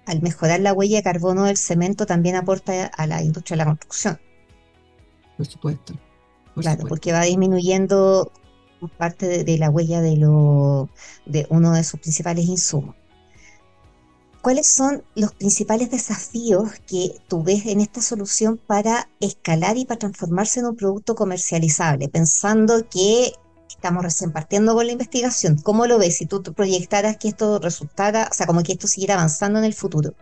al 0.06 0.22
mejorar 0.22 0.60
la 0.60 0.74
huella 0.74 0.98
de 0.98 1.04
carbono 1.04 1.46
del 1.46 1.58
cemento 1.58 2.06
también 2.06 2.36
aporta 2.36 2.86
a 2.86 3.08
la 3.08 3.22
industria 3.22 3.56
de 3.56 3.58
la 3.58 3.66
construcción. 3.66 4.20
Por 5.38 5.46
supuesto. 5.46 5.94
claro, 6.56 6.86
porque 6.88 7.12
va 7.12 7.22
disminuyendo 7.22 8.32
parte 8.98 9.44
de, 9.44 9.58
la 9.58 9.70
huella 9.70 10.02
de, 10.02 10.18
lo, 10.18 10.90
de 11.26 11.48
uno 11.50 11.74
de 11.74 11.84
sus 11.84 12.00
principales 12.00 12.46
insumos. 12.46 12.96
¿Cuáles 14.48 14.68
son 14.68 15.04
los 15.13 15.34
principales 15.34 15.92
desafíos 15.92 16.70
que 16.89 17.12
tú 17.27 17.44
ves 17.44 17.66
en 17.66 17.82
esta 17.82 18.00
solución 18.00 18.58
para 18.66 19.10
escalar 19.20 19.75
y 19.75 19.84
para 19.84 20.00
transformarse 20.00 20.62
en 20.62 20.68
un 20.68 20.77
producto 20.77 21.16
comercializable? 21.16 22.08
Pensando 22.08 22.88
que 22.89 23.34
estamos 23.68 24.04
recién 24.04 24.32
partiendo 24.32 24.74
con 24.74 24.86
la 24.86 24.94
investigación. 24.94 25.58
¿Cómo 25.58 25.86
lo 25.86 26.00
ves 26.00 26.16
si 26.16 26.27
tú 26.27 26.42
proyectaras 26.44 27.18
que 27.18 27.27
esto 27.27 27.60
resultara, 27.60 28.30
o 28.32 28.34
sea, 28.34 28.48
como 28.48 28.63
que 28.63 28.72
esto 28.72 28.88
siguiera 28.88 29.16
avanzando 29.16 29.60
en 29.60 29.66
el 29.66 29.74
futuro? 29.74 30.13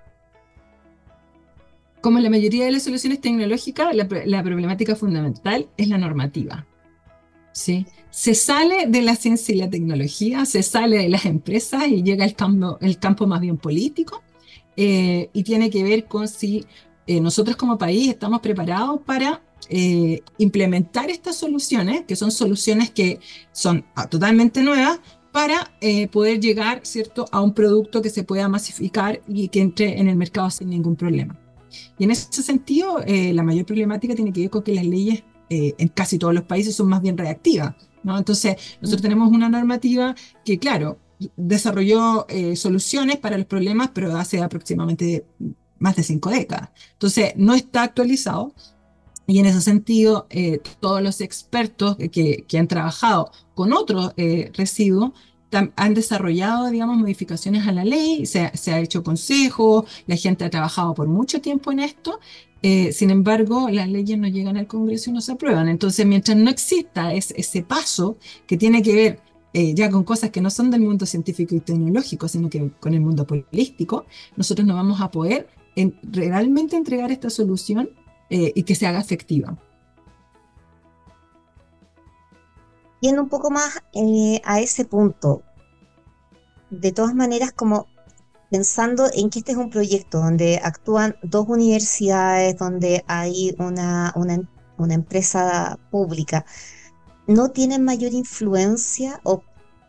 Como 2.01 2.17
la 2.17 2.31
mayoría 2.31 2.65
de 2.65 2.71
las 2.71 2.81
soluciones 2.81 3.21
tecnológicas, 3.21 3.93
la, 3.93 4.07
la 4.25 4.41
problemática 4.41 4.95
fundamental 4.95 5.69
es 5.77 5.87
la 5.87 5.99
normativa. 5.99 6.65
¿sí? 7.55 7.85
Se 8.15 8.33
sale 8.33 8.87
de 8.87 9.01
la 9.01 9.17
ciencia 9.17 9.53
y 9.53 9.57
la 9.57 9.69
tecnología, 9.69 10.45
se 10.45 10.63
sale 10.63 10.99
de 10.99 11.09
las 11.09 11.25
empresas 11.25 11.85
y 11.89 12.01
llega 12.01 12.23
el 12.23 12.33
campo, 12.33 12.77
el 12.79 12.97
campo 12.97 13.27
más 13.27 13.41
bien 13.41 13.57
político 13.57 14.23
eh, 14.77 15.29
y 15.33 15.43
tiene 15.43 15.69
que 15.69 15.83
ver 15.83 16.05
con 16.05 16.29
si 16.29 16.65
eh, 17.07 17.19
nosotros 17.19 17.57
como 17.57 17.77
país 17.77 18.07
estamos 18.07 18.39
preparados 18.39 19.01
para 19.05 19.43
eh, 19.67 20.21
implementar 20.37 21.09
estas 21.09 21.35
soluciones, 21.35 22.05
que 22.05 22.15
son 22.15 22.31
soluciones 22.31 22.89
que 22.89 23.19
son 23.51 23.83
ah, 23.95 24.07
totalmente 24.07 24.63
nuevas, 24.63 25.01
para 25.33 25.69
poder 26.09 26.39
llegar 26.39 26.79
¿cierto? 26.83 27.25
a 27.33 27.41
un 27.41 27.53
producto 27.53 28.01
que 28.01 28.09
se 28.09 28.23
pueda 28.23 28.47
masificar 28.47 29.21
y 29.27 29.49
que 29.49 29.59
entre 29.59 29.99
en 29.99 30.07
el 30.07 30.15
mercado 30.15 30.49
sin 30.49 30.69
ningún 30.69 30.95
problema. 30.95 31.37
Y 31.99 32.05
en 32.05 32.11
ese 32.11 32.41
sentido, 32.41 33.03
la 33.05 33.43
mayor 33.43 33.65
problemática 33.65 34.15
tiene 34.15 34.31
que 34.31 34.39
ver 34.39 34.49
con 34.49 34.63
que 34.63 34.73
las 34.73 34.85
leyes 34.85 35.25
en 35.49 35.89
casi 35.89 36.17
todos 36.17 36.33
los 36.33 36.45
países 36.45 36.73
son 36.77 36.87
más 36.87 37.01
bien 37.01 37.17
reactivas. 37.17 37.75
¿No? 38.05 38.17
Entonces, 38.17 38.55
nosotros 38.81 39.01
tenemos 39.01 39.31
una 39.31 39.49
normativa 39.49 40.15
que, 40.45 40.59
claro, 40.59 40.99
desarrolló 41.35 42.25
eh, 42.29 42.55
soluciones 42.55 43.17
para 43.17 43.37
los 43.37 43.47
problemas, 43.47 43.89
pero 43.93 44.15
hace 44.15 44.41
aproximadamente 44.41 45.25
más 45.79 45.95
de 45.95 46.03
cinco 46.03 46.29
décadas. 46.29 46.69
Entonces, 46.93 47.33
no 47.35 47.53
está 47.53 47.83
actualizado. 47.83 48.53
Y 49.27 49.39
en 49.39 49.47
ese 49.47 49.61
sentido, 49.61 50.27
eh, 50.29 50.61
todos 50.79 51.01
los 51.01 51.19
expertos 51.19 51.97
que, 51.97 52.45
que, 52.47 52.57
han 52.59 52.67
trabajado 52.67 53.31
con 53.55 53.73
otros 53.73 54.13
residuos 54.53 55.13
han 55.75 55.93
desarrollado, 55.93 56.69
digamos, 56.69 56.97
modificaciones 56.97 57.67
a 57.67 57.71
la 57.71 57.85
ley, 57.85 58.25
se, 58.25 58.51
se, 58.55 58.73
ha 58.73 58.79
hecho 58.79 59.03
consejo, 59.03 59.85
la 60.07 60.15
gente 60.15 60.45
ha 60.45 60.49
trabajado 60.49 60.93
por 60.93 61.07
mucho 61.07 61.41
tiempo 61.41 61.71
en 61.71 61.79
esto 61.79 62.19
eh, 62.67 62.91
sin 62.93 63.11
embargo, 63.11 63.69
las 63.69 63.87
leyes 63.87 64.17
no 64.17 64.27
llegan 64.27 64.57
al 64.57 64.65
Congreso 64.65 65.11
y 65.11 65.13
no 65.13 65.21
se 65.21 65.33
aprueban. 65.33 65.69
Entonces, 65.69 66.03
mientras 66.03 66.35
no 66.35 66.49
exista 66.49 67.13
ese 67.13 67.61
paso 67.61 68.17
que 68.47 68.57
tiene 68.57 68.81
que 68.81 68.95
ver 68.95 69.19
eh, 69.53 69.75
ya 69.75 69.91
con 69.91 70.03
cosas 70.03 70.31
que 70.31 70.41
no 70.41 70.49
son 70.49 70.71
del 70.71 70.81
mundo 70.81 71.05
científico 71.05 71.53
y 71.53 71.59
tecnológico, 71.59 72.27
sino 72.27 72.49
que 72.49 72.71
con 72.79 72.95
el 72.95 73.01
mundo 73.01 73.27
político, 73.27 74.07
nosotros 74.35 74.67
no 74.67 74.73
vamos 74.73 74.99
a 74.99 75.11
poder 75.11 75.47
realmente 76.01 76.75
entregar 76.75 77.11
esta 77.11 77.29
solución 77.29 77.91
eh, 78.31 78.51
y 78.55 78.63
que 78.63 78.73
se 78.73 78.87
haga 78.87 78.99
efectiva. 78.99 79.55
Yendo 82.99 83.21
un 83.21 83.29
poco 83.29 83.51
más 83.51 83.83
a 84.43 84.59
ese 84.59 84.85
punto, 84.85 85.43
de 86.71 86.91
todas 86.91 87.13
maneras, 87.13 87.51
como 87.51 87.85
pensando 88.49 89.09
en 89.13 89.29
que 89.29 89.39
este 89.39 89.53
es 89.53 89.57
un 89.57 89.69
proyecto 89.69 90.19
donde 90.19 90.59
actúan 90.63 91.15
dos 91.23 91.47
universidades, 91.47 92.57
donde 92.57 93.03
hay 93.07 93.55
una, 93.59 94.13
una, 94.15 94.93
empresa 94.93 95.79
pública, 95.91 96.45
¿no 97.27 97.49
tienen 97.51 97.83
mayor 97.83 98.13
influencia 98.13 99.19
o 99.23 99.41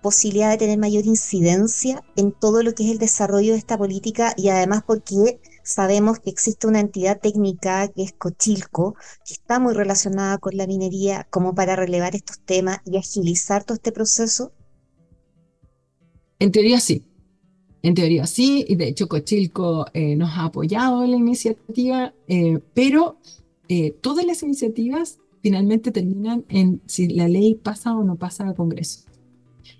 posibilidad 0.02 0.50
de 0.50 0.58
tener 0.58 0.78
mayor 0.78 1.04
incidencia 1.04 2.02
en 2.14 2.32
todo 2.32 2.62
lo 2.62 2.74
que 2.74 2.84
es 2.84 2.90
el 2.92 2.98
desarrollo 2.98 3.52
de 3.52 3.58
esta 3.58 3.76
política 3.76 4.34
y 4.36 4.48
además 4.48 4.82
porque 4.86 5.40
sabemos 5.64 6.20
que 6.20 6.30
existe 6.30 6.68
una 6.68 6.78
entidad 6.78 7.18
técnica 7.20 7.88
que 7.88 8.04
es 8.04 8.12
Cochilco, 8.12 8.94
que 9.24 9.34
está 9.34 9.58
muy 9.58 9.74
relacionada 9.74 10.38
con 10.38 10.56
la 10.56 10.66
minería 10.68 11.26
como 11.28 11.54
para 11.54 11.74
relevar 11.74 12.14
estos 12.14 12.38
temas 12.38 12.78
y 12.84 12.96
agilizar 12.96 13.64
todo 13.64 13.74
este 13.74 13.90
proceso? 13.90 14.52
En 16.38 16.52
teoría 16.52 16.78
sí, 16.78 17.04
en 17.86 17.94
teoría 17.94 18.26
sí, 18.26 18.64
y 18.66 18.74
de 18.74 18.88
hecho 18.88 19.06
Cochilco 19.06 19.86
eh, 19.94 20.16
nos 20.16 20.30
ha 20.30 20.46
apoyado 20.46 21.04
en 21.04 21.12
la 21.12 21.16
iniciativa, 21.16 22.12
eh, 22.26 22.58
pero 22.74 23.18
eh, 23.68 23.92
todas 24.00 24.26
las 24.26 24.42
iniciativas 24.42 25.20
finalmente 25.40 25.92
terminan 25.92 26.44
en 26.48 26.80
si 26.86 27.08
la 27.08 27.28
ley 27.28 27.54
pasa 27.54 27.96
o 27.96 28.02
no 28.02 28.16
pasa 28.16 28.48
al 28.48 28.56
Congreso. 28.56 29.04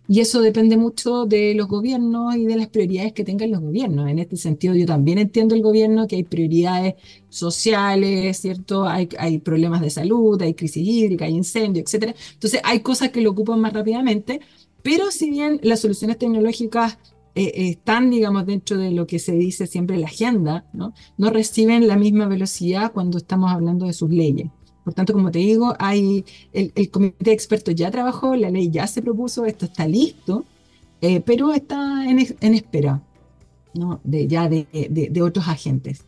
Y 0.09 0.21
eso 0.21 0.41
depende 0.41 0.77
mucho 0.77 1.27
de 1.27 1.55
los 1.55 1.67
gobiernos 1.67 2.37
y 2.37 2.45
de 2.45 2.55
las 2.55 2.69
prioridades 2.69 3.13
que 3.13 3.25
tengan 3.25 3.51
los 3.51 3.61
gobiernos. 3.61 4.09
En 4.09 4.21
este 4.21 4.37
sentido, 4.37 4.77
yo 4.77 4.87
también 4.87 5.19
entiendo 5.19 5.57
el 5.57 5.63
gobierno 5.63 6.07
que 6.07 6.15
hay 6.15 6.23
prioridades 6.23 6.95
sociales, 7.29 8.39
¿cierto? 8.39 8.87
Hay, 8.87 9.09
hay 9.19 9.39
problemas 9.39 9.81
de 9.81 9.91
salud, 9.91 10.41
hay 10.41 10.55
crisis 10.55 10.87
hídrica, 10.87 11.25
hay 11.25 11.35
incendio, 11.35 11.83
etc. 11.83 12.15
Entonces, 12.35 12.61
hay 12.63 12.81
cosas 12.81 13.11
que 13.11 13.21
lo 13.21 13.33
ocupan 13.33 13.61
más 13.61 13.73
rápidamente, 13.73 14.41
pero 14.83 15.11
si 15.11 15.29
bien 15.29 15.59
las 15.65 15.81
soluciones 15.81 16.19
tecnológicas 16.19 16.99
eh, 17.39 17.69
están, 17.69 18.09
digamos, 18.09 18.47
dentro 18.47 18.79
de 18.79 18.93
lo 18.93 19.07
que 19.07 19.19
se 19.19 19.33
dice 19.33 19.67
siempre 19.67 19.99
la 19.99 20.07
agenda, 20.07 20.65
¿no? 20.73 20.95
no 21.19 21.29
reciben 21.29 21.87
la 21.87 21.99
misma 21.99 22.27
velocidad 22.29 22.93
cuando 22.93 23.19
estamos 23.19 23.53
hablando 23.53 23.85
de 23.85 23.93
sus 23.93 24.09
leyes. 24.09 24.49
Por 24.85 24.95
tanto, 24.95 25.13
como 25.13 25.31
te 25.31 25.41
digo, 25.41 25.75
hay 25.79 26.25
el, 26.55 26.91
comité 26.91 27.17
de 27.19 27.33
expertos 27.33 27.75
ya 27.75 27.91
trabajó, 27.91 28.35
la 28.37 28.49
ley 28.49 28.71
ya 28.71 28.87
se 28.87 29.03
propuso, 29.03 29.45
esto 29.45 29.67
está 29.67 29.87
listo, 29.87 30.47
eh, 31.03 31.21
pero 31.21 31.53
está 31.53 32.09
en, 32.09 32.21
en 32.41 32.55
espera 32.55 33.03
¿no? 33.75 34.01
de, 34.03 34.27
ya 34.29 34.49
de, 34.49 34.67
de, 34.89 35.23
otros 35.23 35.47
agentes. 35.47 36.07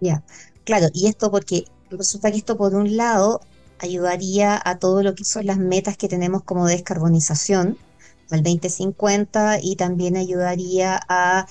Ya, 0.00 0.22
claro, 0.62 0.86
y 0.94 1.08
esto 1.08 1.32
porque 1.32 1.64
resulta 1.90 2.30
que 2.30 2.38
esto 2.38 2.56
por 2.56 2.76
un 2.76 2.96
lado 2.96 3.40
ayudaría 3.80 4.60
a 4.64 4.78
todo 4.78 5.02
lo 5.02 5.16
que 5.16 5.24
son 5.24 5.46
las 5.46 5.58
metas 5.58 5.96
que 5.96 6.06
tenemos 6.06 6.44
como 6.44 6.66
descarbonización 6.68 7.76
al 8.30 8.42
2050 8.42 9.58
y 9.62 9.76
también 9.76 10.16
ayudaría 10.16 11.00
a 11.08 11.46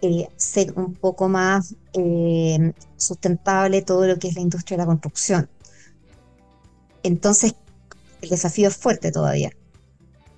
eh, 0.00 0.28
ser 0.36 0.72
un 0.76 0.94
poco 0.94 1.28
más 1.28 1.74
eh, 1.92 2.72
sustentable 2.96 3.82
todo 3.82 4.06
lo 4.06 4.18
que 4.18 4.28
es 4.28 4.34
la 4.36 4.42
industria 4.42 4.76
de 4.76 4.82
la 4.82 4.86
construcción. 4.86 5.48
Entonces, 7.02 7.54
el 8.22 8.28
desafío 8.28 8.68
es 8.68 8.76
fuerte 8.76 9.10
todavía. 9.10 9.50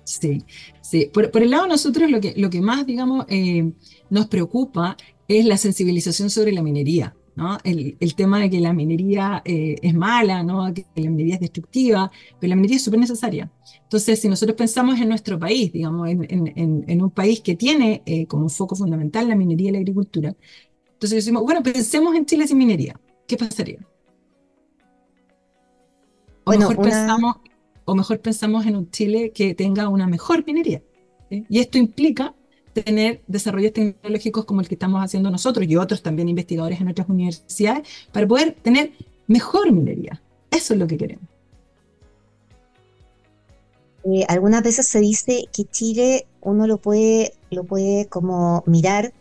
Sí, 0.03 0.43
sí. 0.81 1.11
Por, 1.13 1.29
el 1.33 1.51
lado 1.51 1.67
nosotros 1.67 2.09
lo 2.09 2.19
que, 2.19 2.33
lo 2.37 2.49
que 2.49 2.61
más, 2.61 2.85
digamos, 2.85 3.25
eh, 3.29 3.71
nos 4.09 4.27
preocupa 4.27 4.97
es 5.27 5.45
la 5.45 5.57
sensibilización 5.57 6.29
sobre 6.29 6.51
la 6.51 6.61
minería. 6.61 7.15
¿No? 7.35 7.57
El, 7.63 8.15
tema 8.15 8.39
de 8.39 8.49
que 8.49 8.59
la 8.59 8.73
minería 8.73 9.41
es 9.45 9.93
mala, 9.93 10.43
¿no? 10.43 10.73
que 10.73 10.85
la 10.95 11.09
minería 11.09 11.35
es 11.35 11.41
destructiva, 11.41 12.11
pero 12.39 12.49
la 12.49 12.55
minería 12.55 12.77
es 12.77 12.83
súper 12.83 12.99
necesaria. 12.99 13.51
Entonces, 13.83 14.19
si 14.19 14.29
nosotros 14.29 14.55
pensamos 14.55 14.99
en 14.99 15.09
nuestro 15.09 15.39
país, 15.39 15.71
digamos, 15.71 16.09
en, 16.09 17.01
un 17.01 17.11
país 17.11 17.41
que 17.41 17.55
tiene 17.55 18.01
eh, 18.05 18.25
como 18.25 18.49
foco 18.49 18.75
fundamental 18.75 19.27
la 19.27 19.35
minería 19.35 19.69
y 19.69 19.71
la 19.73 19.79
agricultura, 19.79 20.35
entonces 20.93 21.17
decimos, 21.17 21.43
bueno, 21.43 21.63
pensemos 21.63 22.15
en 22.15 22.25
Chile 22.25 22.47
sin 22.47 22.57
minería, 22.57 22.99
¿qué 23.27 23.37
pasaría? 23.37 23.79
O, 26.43 26.51
mejor, 26.51 26.81
pensamos, 26.81 27.35
o 27.85 27.95
mejor 27.95 28.19
pensamos 28.19 28.65
en 28.65 28.75
un 28.75 28.89
Chile 28.89 29.31
que 29.33 29.53
tenga 29.53 29.89
una 29.89 30.07
mejor 30.07 30.45
minería. 30.45 30.81
Y 31.29 31.59
esto 31.59 31.77
implica 31.77 32.35
tener 32.73 33.21
desarrollos 33.27 33.73
tecnológicos 33.73 34.45
como 34.45 34.61
el 34.61 34.67
que 34.67 34.75
estamos 34.75 35.03
haciendo 35.03 35.29
nosotros 35.29 35.65
y 35.67 35.75
otros 35.75 36.01
también 36.01 36.29
investigadores 36.29 36.81
en 36.81 36.87
otras 36.87 37.09
universidades 37.09 37.87
para 38.11 38.27
poder 38.27 38.55
tener 38.61 38.91
mejor 39.27 39.71
minería. 39.71 40.21
Eso 40.49 40.73
es 40.73 40.79
lo 40.79 40.87
que 40.87 40.97
queremos. 40.97 41.25
Eh, 44.03 44.25
algunas 44.27 44.63
veces 44.63 44.87
se 44.87 44.99
dice 44.99 45.45
que 45.53 45.65
Chile 45.65 46.25
uno 46.41 46.65
lo 46.65 46.77
puede, 46.77 47.33
lo 47.51 47.63
puede 47.63 48.07
como 48.07 48.63
mirar 48.65 49.13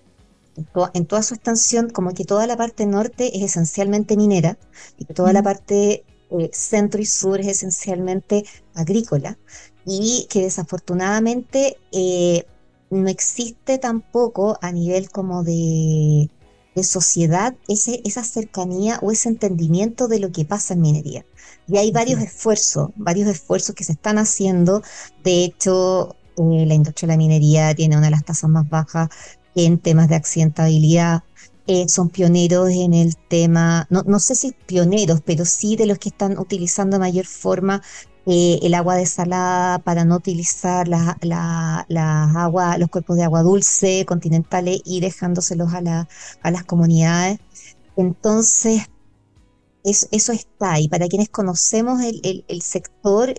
en, 0.95 1.07
toda 1.07 1.23
su 1.23 1.35
extensión, 1.35 1.91
como 1.91 2.13
que 2.13 2.25
toda 2.25 2.47
la 2.47 2.57
parte 2.57 2.87
norte 2.87 3.37
es 3.37 3.43
esencialmente 3.43 4.17
minera 4.17 4.59
y 4.99 5.05
que 5.05 5.15
toda 5.15 5.33
la 5.33 5.43
parte 5.43 6.05
eh, 6.31 6.51
centro 6.53 7.01
y 7.01 7.07
sur 7.07 7.41
es 7.41 7.49
esencialmente 7.49 8.45
agrícola 8.75 9.39
y 9.85 10.27
que 10.31 10.43
desafortunadamente 10.43 11.77
eh, 11.93 12.45
no 12.91 13.09
existe 13.09 13.79
tampoco 13.79 14.59
a 14.61 14.73
nivel 14.73 15.11
como 15.11 15.45
de, 15.45 16.29
de 16.75 16.85
sociedad 16.85 17.55
ese, 17.69 18.03
esa 18.05 18.25
cercanía 18.25 18.99
o 19.03 19.13
ese 19.13 19.29
entendimiento 19.29 20.09
de 20.09 20.21
lo 20.21 20.33
que 20.33 20.45
pasa 20.45 20.75
en 20.75 20.83
minería. 20.83 21.25
Y 21.69 21.79
hay 21.79 21.93
varios 21.93 22.21
esfuerzos, 22.21 22.91
varios 22.97 23.29
esfuerzos 23.29 23.75
que 23.75 23.85
se 23.85 23.93
están 23.93 24.19
haciendo. 24.19 24.83
De 25.23 25.45
hecho, 25.45 26.17
eh, 26.37 26.67
la 26.67 26.75
industria 26.75 27.07
de 27.07 27.13
la 27.13 27.19
minería 27.19 27.75
tiene 27.75 27.97
una 27.97 28.07
de 28.07 28.11
las 28.11 28.25
tasas 28.25 28.51
más 28.51 28.69
bajas 28.69 29.09
en 29.55 29.79
temas 29.79 30.09
de 30.09 30.17
accidentabilidad. 30.17 31.23
Eh, 31.67 31.89
son 31.89 32.09
pioneros 32.09 32.71
en 32.71 32.95
el 32.95 33.17
tema, 33.17 33.87
no, 33.91 34.03
no 34.03 34.19
sé 34.19 34.35
si 34.35 34.53
pioneros, 34.67 35.21
pero 35.25 35.45
sí 35.45 35.77
de 35.77 35.87
los 35.87 35.99
que 35.99 36.09
están 36.09 36.37
utilizando 36.39 36.97
de 36.97 37.01
mayor 37.01 37.27
forma 37.27 37.83
eh, 38.33 38.61
el 38.63 38.75
agua 38.75 38.95
desalada 38.95 39.81
para 39.81 40.05
no 40.05 40.17
utilizar 40.17 40.87
la, 40.87 41.85
agua, 42.37 42.79
los 42.79 42.89
cuerpos 42.89 43.17
de 43.17 43.25
agua 43.25 43.43
dulce 43.43 44.05
continentales 44.07 44.81
y 44.85 45.01
dejándoselos 45.01 45.75
a, 45.75 46.07
a 46.43 46.51
las 46.53 46.65
comunidades. 46.65 47.41
Entonces, 47.97 48.83
eso, 49.85 50.33
está 50.33 50.73
ahí. 50.73 50.89
Para 50.89 51.09
quienes 51.09 51.29
conocemos 51.29 52.01
el, 52.03 52.63
sector, 52.63 53.35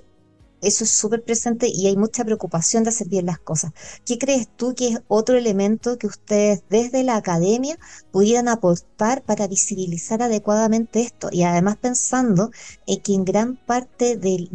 eso 0.62 0.84
es 0.84 0.92
súper 0.92 1.24
presente 1.24 1.68
y 1.68 1.88
hay 1.88 1.98
mucha 1.98 2.24
preocupación 2.24 2.84
de 2.84 2.90
hacer 2.90 3.10
bien 3.10 3.26
las 3.26 3.40
cosas. 3.40 3.72
¿Qué 4.06 4.18
crees 4.18 4.48
tú 4.56 4.76
que 4.76 4.90
es 4.90 5.00
otro 5.08 5.38
elemento 5.38 5.98
que 5.98 6.08
ustedes 6.08 6.64
desde 6.70 7.04
la 7.04 7.16
academia 7.16 7.78
pudieran 8.12 8.48
aportar 8.48 9.24
para 9.24 9.48
visibilizar 9.48 10.22
adecuadamente 10.22 11.02
esto? 11.02 11.30
Y 11.32 11.44
además 11.44 11.78
pensando 11.78 12.52
en 12.88 13.02
que 13.02 13.14
en 13.14 13.26
gran 13.26 13.56
parte 13.56 14.18
del, 14.18 14.50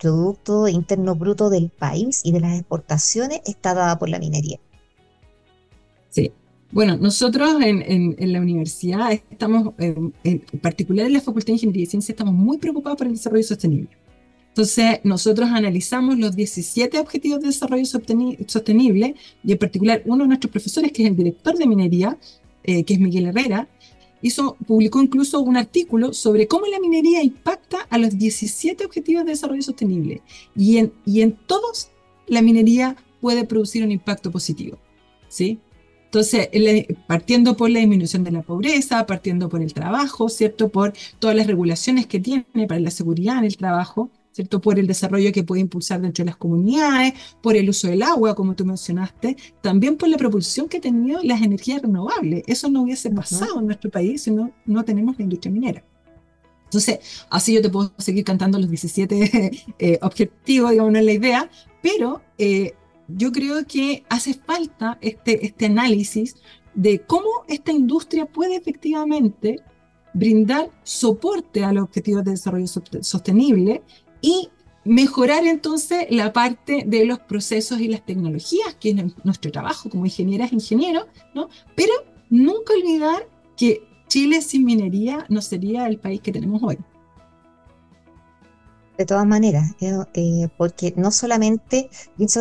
Producto 0.00 0.68
Interno 0.68 1.14
Bruto 1.16 1.50
del 1.50 1.70
país 1.70 2.20
y 2.22 2.32
de 2.32 2.40
las 2.40 2.54
exportaciones 2.58 3.40
está 3.44 3.74
dada 3.74 3.98
por 3.98 4.08
la 4.08 4.18
minería. 4.18 4.60
Sí, 6.10 6.32
bueno, 6.70 6.96
nosotros 6.96 7.56
en, 7.62 8.32
la 8.32 8.40
universidad 8.40 9.12
estamos, 9.12 9.74
en, 9.78 10.12
particular 10.60 11.06
en 11.06 11.14
la 11.14 11.20
Facultad 11.20 11.48
de 11.48 11.52
Ingeniería 11.54 11.82
y 11.82 11.86
Ciencia, 11.86 12.12
estamos 12.12 12.34
muy 12.34 12.58
preocupados 12.58 12.98
por 12.98 13.06
el 13.06 13.14
desarrollo 13.14 13.42
sostenible. 13.42 13.88
Entonces, 14.58 14.98
nosotros 15.04 15.50
analizamos 15.52 16.18
los 16.18 16.34
17 16.34 16.98
objetivos 16.98 17.40
de 17.40 17.46
desarrollo 17.46 17.84
sostenible 17.86 19.14
y 19.44 19.52
en 19.52 19.58
particular 19.58 20.02
uno 20.04 20.24
de 20.24 20.28
nuestros 20.30 20.50
profesores, 20.50 20.90
que 20.90 21.04
es 21.04 21.08
el 21.10 21.16
director 21.16 21.56
de 21.56 21.64
minería, 21.64 22.18
eh, 22.64 22.82
que 22.82 22.94
es 22.94 22.98
Miguel 22.98 23.26
Herrera, 23.26 23.68
hizo, 24.20 24.56
publicó 24.66 25.00
incluso 25.00 25.38
un 25.38 25.56
artículo 25.56 26.12
sobre 26.12 26.48
cómo 26.48 26.66
la 26.66 26.80
minería 26.80 27.22
impacta 27.22 27.86
a 27.88 27.98
los 27.98 28.18
17 28.18 28.84
objetivos 28.84 29.24
de 29.24 29.30
desarrollo 29.30 29.62
sostenible. 29.62 30.22
Y 30.56 30.78
en, 30.78 30.92
y 31.06 31.20
en 31.20 31.38
todos, 31.46 31.90
la 32.26 32.42
minería 32.42 32.96
puede 33.20 33.44
producir 33.44 33.84
un 33.84 33.92
impacto 33.92 34.32
positivo. 34.32 34.76
¿sí? 35.28 35.60
Entonces, 36.06 36.48
partiendo 37.06 37.56
por 37.56 37.70
la 37.70 37.78
disminución 37.78 38.24
de 38.24 38.32
la 38.32 38.42
pobreza, 38.42 39.06
partiendo 39.06 39.48
por 39.48 39.62
el 39.62 39.72
trabajo, 39.72 40.28
¿cierto? 40.28 40.68
Por 40.68 40.94
todas 41.20 41.36
las 41.36 41.46
regulaciones 41.46 42.08
que 42.08 42.18
tiene 42.18 42.44
para 42.66 42.80
la 42.80 42.90
seguridad 42.90 43.38
en 43.38 43.44
el 43.44 43.56
trabajo, 43.56 44.10
¿cierto? 44.38 44.60
Por 44.60 44.78
el 44.78 44.86
desarrollo 44.86 45.32
que 45.32 45.42
puede 45.42 45.62
impulsar 45.62 46.00
dentro 46.00 46.22
de 46.22 46.26
las 46.26 46.36
comunidades, 46.36 47.14
por 47.42 47.56
el 47.56 47.68
uso 47.68 47.88
del 47.88 48.04
agua, 48.04 48.36
como 48.36 48.54
tú 48.54 48.64
mencionaste, 48.64 49.36
también 49.60 49.96
por 49.96 50.08
la 50.08 50.16
propulsión 50.16 50.68
que 50.68 50.76
ha 50.76 50.80
tenido 50.80 51.20
las 51.24 51.42
energías 51.42 51.82
renovables. 51.82 52.44
Eso 52.46 52.70
no 52.70 52.82
hubiese 52.82 53.10
pasado 53.10 53.58
en 53.58 53.66
nuestro 53.66 53.90
país 53.90 54.22
si 54.22 54.30
no, 54.30 54.52
no 54.64 54.84
tenemos 54.84 55.18
la 55.18 55.24
industria 55.24 55.50
minera. 55.50 55.84
Entonces, 56.66 57.00
así 57.30 57.52
yo 57.52 57.62
te 57.62 57.68
puedo 57.68 57.92
seguir 57.98 58.22
cantando 58.22 58.60
los 58.60 58.68
17 58.68 59.50
eh, 59.80 59.98
objetivos, 60.02 60.70
digamos, 60.70 60.92
no 60.92 61.00
es 61.00 61.04
la 61.04 61.12
idea, 61.12 61.50
pero 61.82 62.22
eh, 62.38 62.74
yo 63.08 63.32
creo 63.32 63.66
que 63.66 64.04
hace 64.08 64.34
falta 64.34 64.98
este, 65.00 65.46
este 65.46 65.66
análisis 65.66 66.36
de 66.74 67.00
cómo 67.00 67.28
esta 67.48 67.72
industria 67.72 68.24
puede 68.26 68.54
efectivamente 68.54 69.56
brindar 70.14 70.70
soporte 70.84 71.64
a 71.64 71.72
los 71.72 71.82
objetivos 71.82 72.22
de 72.22 72.30
desarrollo 72.30 72.68
sostenible 72.68 73.82
y 74.20 74.50
mejorar 74.84 75.44
entonces 75.46 76.06
la 76.10 76.32
parte 76.32 76.84
de 76.86 77.04
los 77.04 77.18
procesos 77.18 77.80
y 77.80 77.88
las 77.88 78.04
tecnologías, 78.04 78.74
que 78.80 78.90
es 78.90 79.24
nuestro 79.24 79.52
trabajo 79.52 79.90
como 79.90 80.06
ingenieras 80.06 80.52
e 80.52 80.56
ingenieros, 80.56 81.06
¿no? 81.34 81.48
Pero 81.74 81.92
nunca 82.30 82.72
olvidar 82.72 83.28
que 83.56 83.82
Chile 84.08 84.40
sin 84.40 84.64
minería 84.64 85.26
no 85.28 85.42
sería 85.42 85.86
el 85.86 85.98
país 85.98 86.20
que 86.20 86.32
tenemos 86.32 86.62
hoy. 86.62 86.78
De 88.96 89.04
todas 89.04 89.26
maneras, 89.26 89.76
eh, 89.80 89.92
eh, 90.14 90.48
porque 90.56 90.94
no 90.96 91.10
solamente, 91.10 91.88
es 92.18 92.38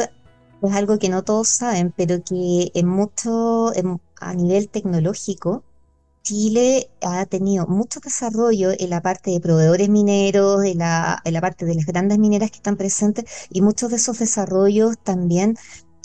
algo 0.73 0.97
que 0.97 1.09
no 1.09 1.23
todos 1.23 1.49
saben, 1.49 1.93
pero 1.95 2.23
que 2.23 2.71
en 2.73 2.87
mucho, 2.87 3.71
a 4.19 4.33
nivel 4.33 4.69
tecnológico, 4.69 5.63
Chile 6.27 6.89
ha 7.01 7.25
tenido 7.25 7.67
mucho 7.67 8.01
desarrollo 8.01 8.71
en 8.77 8.89
la 8.89 9.01
parte 9.01 9.31
de 9.31 9.39
proveedores 9.39 9.87
mineros, 9.87 10.61
en 10.65 10.79
la, 10.79 11.21
en 11.23 11.33
la 11.33 11.39
parte 11.39 11.63
de 11.63 11.73
las 11.73 11.85
grandes 11.85 12.19
mineras 12.19 12.51
que 12.51 12.57
están 12.57 12.75
presentes, 12.75 13.47
y 13.49 13.61
muchos 13.61 13.91
de 13.91 13.95
esos 13.95 14.19
desarrollos 14.19 14.97
también 15.01 15.55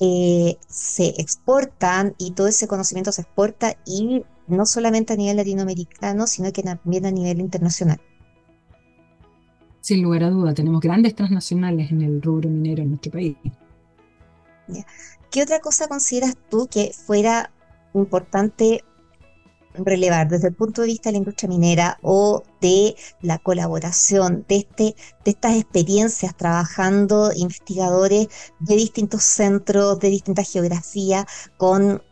eh, 0.00 0.58
se 0.68 1.20
exportan 1.20 2.14
y 2.18 2.30
todo 2.34 2.46
ese 2.46 2.68
conocimiento 2.68 3.10
se 3.10 3.22
exporta 3.22 3.76
y 3.84 4.22
no 4.46 4.64
solamente 4.64 5.14
a 5.14 5.16
nivel 5.16 5.38
latinoamericano, 5.38 6.28
sino 6.28 6.52
que 6.52 6.62
también 6.62 7.04
a 7.04 7.10
nivel 7.10 7.40
internacional. 7.40 8.00
Sin 9.80 10.04
lugar 10.04 10.22
a 10.22 10.30
duda, 10.30 10.54
tenemos 10.54 10.80
grandes 10.82 11.16
transnacionales 11.16 11.90
en 11.90 12.00
el 12.00 12.22
rubro 12.22 12.48
minero 12.48 12.84
en 12.84 12.90
nuestro 12.90 13.10
país. 13.10 13.36
¿Qué 15.32 15.42
otra 15.42 15.58
cosa 15.58 15.88
consideras 15.88 16.36
tú 16.48 16.68
que 16.70 16.92
fuera 16.94 17.50
importante 17.92 18.84
relevar 19.74 20.28
desde 20.28 20.48
el 20.48 20.54
punto 20.54 20.82
de 20.82 20.88
vista 20.88 21.08
de 21.08 21.12
la 21.12 21.18
industria 21.18 21.48
minera 21.48 21.98
o 22.02 22.42
de 22.60 22.94
la 23.20 23.38
colaboración, 23.38 24.44
de, 24.48 24.56
este, 24.56 24.94
de 25.24 25.30
estas 25.30 25.56
experiencias 25.56 26.36
trabajando 26.36 27.30
investigadores 27.34 28.28
de 28.60 28.76
distintos 28.76 29.24
centros, 29.24 29.98
de 30.00 30.08
distintas 30.08 30.50
geografías, 30.50 31.24
con 31.56 32.02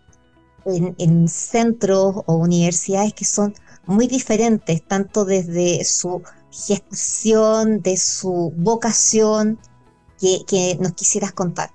en, 0.66 1.28
centros 1.28 2.16
o 2.26 2.34
universidades 2.34 3.14
que 3.14 3.24
son 3.24 3.54
muy 3.86 4.06
diferentes, 4.06 4.82
tanto 4.86 5.24
desde 5.24 5.84
su 5.84 6.22
gestión, 6.50 7.80
de 7.80 7.96
su 7.96 8.52
vocación, 8.56 9.58
que, 10.20 10.76
nos 10.80 10.92
quisieras 10.92 11.32
contar. 11.32 11.70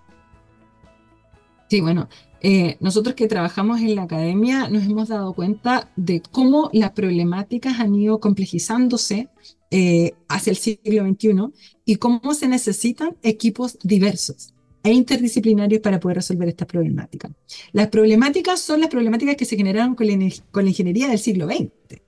Sí, 1.69 1.82
bueno, 1.82 2.08
eh, 2.47 2.77
nosotros 2.79 3.15
que 3.15 3.27
trabajamos 3.27 3.81
en 3.81 3.95
la 3.95 4.03
academia 4.03 4.69
nos 4.69 4.84
hemos 4.84 5.08
dado 5.08 5.34
cuenta 5.34 5.89
de 5.95 6.21
cómo 6.21 6.69
las 6.73 6.91
problemáticas 6.91 7.79
han 7.79 7.95
ido 7.95 8.19
complejizándose 8.19 9.29
eh, 9.71 10.13
hacia 10.27 10.51
el 10.51 10.58
siglo 10.58 11.08
XXI 11.08 11.31
y 11.86 11.95
cómo 11.95 12.36
se 12.36 12.47
necesitan 12.47 13.17
equipos 13.23 13.79
diversos 13.81 14.53
e 14.84 14.93
interdisciplinarios 14.93 15.81
para 15.81 15.99
poder 15.99 16.17
resolver 16.17 16.47
estas 16.47 16.67
problemáticas. 16.67 17.31
Las 17.71 17.88
problemáticas 17.88 18.60
son 18.60 18.79
las 18.79 18.89
problemáticas 18.89 19.38
que 19.38 19.45
se 19.45 19.58
generaron 19.58 19.95
con 19.95 20.05
la, 20.05 20.69
ingeniería 20.69 21.08
del 21.08 21.17
siglo 21.17 21.47
XX. 21.47 21.99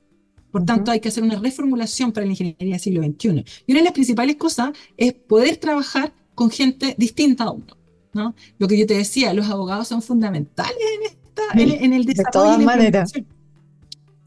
Por 0.51 0.63
tanto, 0.65 0.91
hay 0.91 0.99
que 0.99 1.07
hacer 1.07 1.23
una 1.23 1.39
reformulación 1.39 2.11
para 2.11 2.27
la 2.27 2.33
ingeniería 2.33 2.75
del 2.75 2.79
siglo 2.79 3.01
XXI. 3.01 3.43
Y 3.65 3.71
una 3.71 3.79
de 3.79 3.85
las 3.85 3.93
principales 3.93 4.35
cosas 4.35 4.69
es 4.97 5.13
poder 5.13 5.57
trabajar 5.57 6.13
con 6.35 6.51
gente 6.51 6.93
distinta 6.95 7.45
a 7.45 7.51
uno. 7.53 7.76
¿No? 8.17 8.35
Lo 8.57 8.67
que 8.67 8.77
yo 8.77 8.85
te 8.85 8.95
decía, 8.95 9.33
los 9.33 9.47
abogados 9.47 9.87
son 9.87 10.01
fundamentales 10.01 10.75
en, 10.95 11.05
esta, 11.05 11.43
en, 11.53 11.93
el 11.93 12.03
desarrollo. 12.03 12.25
De 12.25 12.31
todas 12.31 12.59
maneras. 12.59 13.13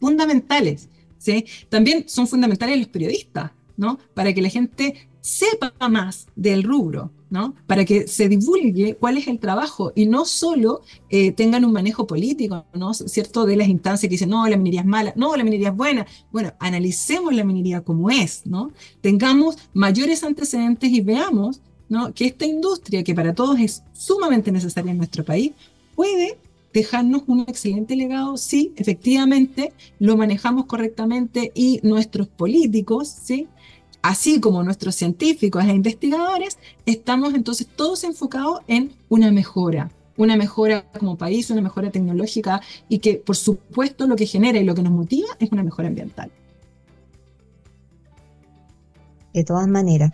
Fundamentales. 0.00 0.88
¿sí? 1.18 1.44
También 1.68 2.04
son 2.08 2.26
fundamentales 2.26 2.78
los 2.78 2.88
periodistas, 2.88 3.50
¿no? 3.76 3.98
Para 4.14 4.32
que 4.32 4.42
la 4.42 4.48
gente 4.48 5.08
sepa 5.20 5.72
más 5.88 6.26
del 6.34 6.62
rubro, 6.62 7.10
¿no? 7.28 7.54
Para 7.66 7.84
que 7.84 8.08
se 8.08 8.28
divulgue 8.28 8.96
cuál 8.96 9.18
es 9.18 9.28
el 9.28 9.38
trabajo 9.38 9.92
y 9.94 10.06
no 10.06 10.24
solo 10.24 10.82
eh, 11.10 11.32
tengan 11.32 11.64
un 11.64 11.72
manejo 11.72 12.06
político, 12.06 12.64
¿no? 12.74 12.94
¿Cierto? 12.94 13.44
De 13.44 13.56
las 13.56 13.68
instancias 13.68 14.08
que 14.08 14.14
dicen, 14.14 14.30
no, 14.30 14.46
la 14.48 14.56
minería 14.56 14.80
es 14.80 14.86
mala, 14.86 15.12
no, 15.16 15.36
la 15.36 15.44
minería 15.44 15.68
es 15.68 15.76
buena. 15.76 16.06
Bueno, 16.32 16.52
analicemos 16.58 17.34
la 17.34 17.44
minería 17.44 17.82
como 17.82 18.10
es, 18.10 18.46
¿no? 18.46 18.72
Tengamos 19.00 19.56
mayores 19.72 20.24
antecedentes 20.24 20.90
y 20.90 21.00
veamos, 21.00 21.60
Que 22.14 22.26
esta 22.26 22.46
industria, 22.46 23.02
que 23.02 23.14
para 23.14 23.34
todos 23.34 23.58
es 23.58 23.82
sumamente 23.92 24.52
necesaria 24.52 24.92
en 24.92 24.98
nuestro 24.98 25.24
país, 25.24 25.52
puede 25.96 26.38
dejarnos 26.72 27.22
un 27.26 27.40
excelente 27.40 27.96
legado 27.96 28.36
si 28.36 28.72
efectivamente 28.76 29.72
lo 29.98 30.16
manejamos 30.16 30.66
correctamente 30.66 31.50
y 31.54 31.80
nuestros 31.82 32.28
políticos, 32.28 33.08
¿sí? 33.08 33.48
así 34.02 34.40
como 34.40 34.62
nuestros 34.62 34.94
científicos 34.94 35.64
e 35.64 35.74
investigadores, 35.74 36.58
estamos 36.86 37.34
entonces 37.34 37.66
todos 37.66 38.04
enfocados 38.04 38.60
en 38.66 38.92
una 39.08 39.30
mejora, 39.30 39.90
una 40.16 40.36
mejora 40.36 40.84
como 40.98 41.16
país, 41.16 41.50
una 41.50 41.60
mejora 41.60 41.90
tecnológica 41.90 42.60
y 42.88 42.98
que 42.98 43.14
por 43.14 43.36
supuesto 43.36 44.06
lo 44.06 44.16
que 44.16 44.26
genera 44.26 44.58
y 44.58 44.64
lo 44.64 44.74
que 44.74 44.82
nos 44.82 44.92
motiva 44.92 45.28
es 45.38 45.50
una 45.52 45.62
mejora 45.62 45.88
ambiental. 45.88 46.30
De 49.32 49.44
todas 49.44 49.68
maneras. 49.68 50.12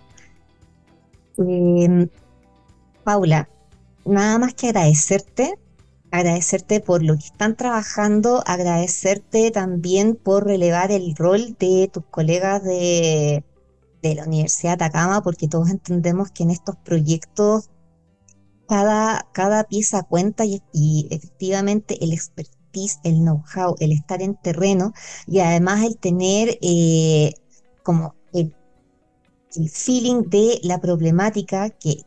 Em, 1.38 2.08
Paula, 3.04 3.48
nada 4.04 4.38
más 4.38 4.54
que 4.54 4.68
agradecerte, 4.68 5.58
agradecerte 6.10 6.80
por 6.80 7.02
lo 7.02 7.14
que 7.16 7.26
están 7.26 7.56
trabajando, 7.56 8.42
agradecerte 8.46 9.50
también 9.50 10.16
por 10.16 10.46
relevar 10.46 10.90
el 10.92 11.14
rol 11.16 11.56
de 11.58 11.90
tus 11.92 12.04
colegas 12.06 12.62
de 12.64 13.42
la 14.02 14.24
Universidad 14.24 14.78
de 14.78 14.84
Atacama, 14.84 15.22
porque 15.22 15.48
todos 15.48 15.70
entendemos 15.70 16.30
que 16.30 16.44
en 16.44 16.50
estos 16.50 16.76
proyectos 16.76 17.70
cada, 18.66 19.64
pieza 19.68 20.02
cuenta 20.02 20.44
y, 20.44 21.08
efectivamente 21.10 22.02
el 22.04 22.12
expertise, 22.12 22.98
el 23.04 23.20
know-how, 23.20 23.76
el 23.78 23.92
estar 23.92 24.22
en 24.22 24.34
terreno 24.36 24.92
y 25.26 25.40
además 25.40 25.84
el 25.84 25.96
tener 25.96 26.58
eh, 26.62 27.34
como 27.82 28.15
el, 29.56 29.68
feeling 29.70 30.22
de 30.28 30.60
la 30.62 30.80
problemática 30.80 31.70
que, 31.70 32.02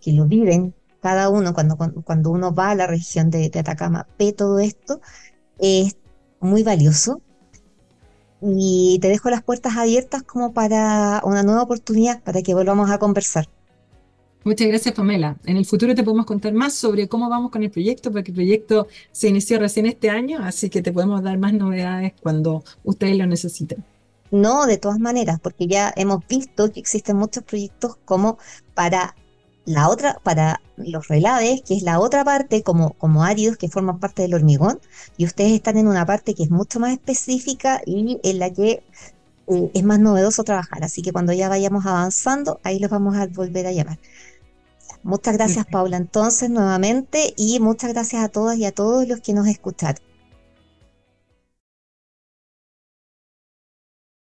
que, 0.00 0.12
lo 0.12 0.26
viven 0.26 0.74
cada 1.00 1.28
uno 1.28 1.54
cuando, 1.54 1.76
cuando 2.04 2.30
uno 2.30 2.54
va 2.54 2.70
a 2.70 2.74
la 2.74 2.86
región 2.86 3.30
de, 3.30 3.50
de 3.50 3.58
Atacama, 3.58 4.06
ve 4.18 4.32
todo 4.32 4.58
esto, 4.58 5.00
es 5.58 5.96
muy 6.40 6.62
valioso 6.62 7.20
y 8.40 8.98
te 9.00 9.08
dejo 9.08 9.30
las 9.30 9.42
puertas 9.42 9.76
abiertas 9.76 10.22
como 10.22 10.52
para 10.52 11.20
una 11.24 11.42
nueva 11.42 11.62
oportunidad, 11.62 12.22
para 12.22 12.42
que 12.42 12.54
volvamos 12.54 12.90
a 12.90 12.98
conversar. 12.98 13.48
Muchas 14.44 14.66
gracias, 14.66 14.94
Pamela. 14.94 15.36
En 15.44 15.56
el 15.56 15.64
futuro 15.64 15.94
te 15.94 16.02
podemos 16.02 16.26
contar 16.26 16.52
más 16.52 16.74
sobre 16.74 17.08
cómo 17.08 17.30
vamos 17.30 17.52
con 17.52 17.62
el 17.62 17.70
proyecto, 17.70 18.10
porque 18.10 18.32
el 18.32 18.34
proyecto 18.34 18.88
se 19.12 19.28
inició 19.28 19.60
recién 19.60 19.86
este 19.86 20.10
año, 20.10 20.40
así 20.42 20.68
que 20.68 20.82
te 20.82 20.92
podemos 20.92 21.22
dar 21.22 21.38
más 21.38 21.52
novedades 21.52 22.14
cuando 22.20 22.64
ustedes 22.82 23.16
lo 23.16 23.26
necesiten. 23.26 23.84
No, 24.32 24.64
de 24.64 24.78
todas 24.78 24.98
maneras, 24.98 25.38
porque 25.40 25.66
ya 25.66 25.92
hemos 25.94 26.26
visto 26.26 26.72
que 26.72 26.80
existen 26.80 27.16
muchos 27.18 27.44
proyectos 27.44 27.98
como 28.06 28.38
para 28.74 29.14
la 29.66 29.90
otra, 29.90 30.20
para 30.22 30.62
los 30.76 31.06
relaves, 31.08 31.60
que 31.60 31.76
es 31.76 31.82
la 31.82 32.00
otra 32.00 32.24
parte, 32.24 32.62
como, 32.62 32.94
como 32.94 33.24
áridos 33.24 33.58
que 33.58 33.68
forman 33.68 34.00
parte 34.00 34.22
del 34.22 34.32
hormigón, 34.34 34.80
y 35.18 35.26
ustedes 35.26 35.52
están 35.52 35.76
en 35.76 35.86
una 35.86 36.06
parte 36.06 36.34
que 36.34 36.44
es 36.44 36.50
mucho 36.50 36.80
más 36.80 36.92
específica 36.92 37.82
y 37.84 38.18
en 38.22 38.38
la 38.38 38.50
que 38.50 38.82
eh, 39.48 39.70
es 39.74 39.84
más 39.84 40.00
novedoso 40.00 40.44
trabajar. 40.44 40.82
Así 40.82 41.02
que 41.02 41.12
cuando 41.12 41.34
ya 41.34 41.50
vayamos 41.50 41.84
avanzando, 41.84 42.58
ahí 42.64 42.78
los 42.78 42.90
vamos 42.90 43.16
a 43.16 43.26
volver 43.26 43.66
a 43.66 43.72
llamar. 43.72 43.98
Muchas 45.02 45.34
gracias, 45.34 45.66
Paula, 45.66 45.98
entonces, 45.98 46.48
nuevamente, 46.48 47.34
y 47.36 47.60
muchas 47.60 47.92
gracias 47.92 48.24
a 48.24 48.28
todas 48.30 48.56
y 48.56 48.64
a 48.64 48.72
todos 48.72 49.06
los 49.06 49.20
que 49.20 49.34
nos 49.34 49.46
escucharon. 49.46 50.11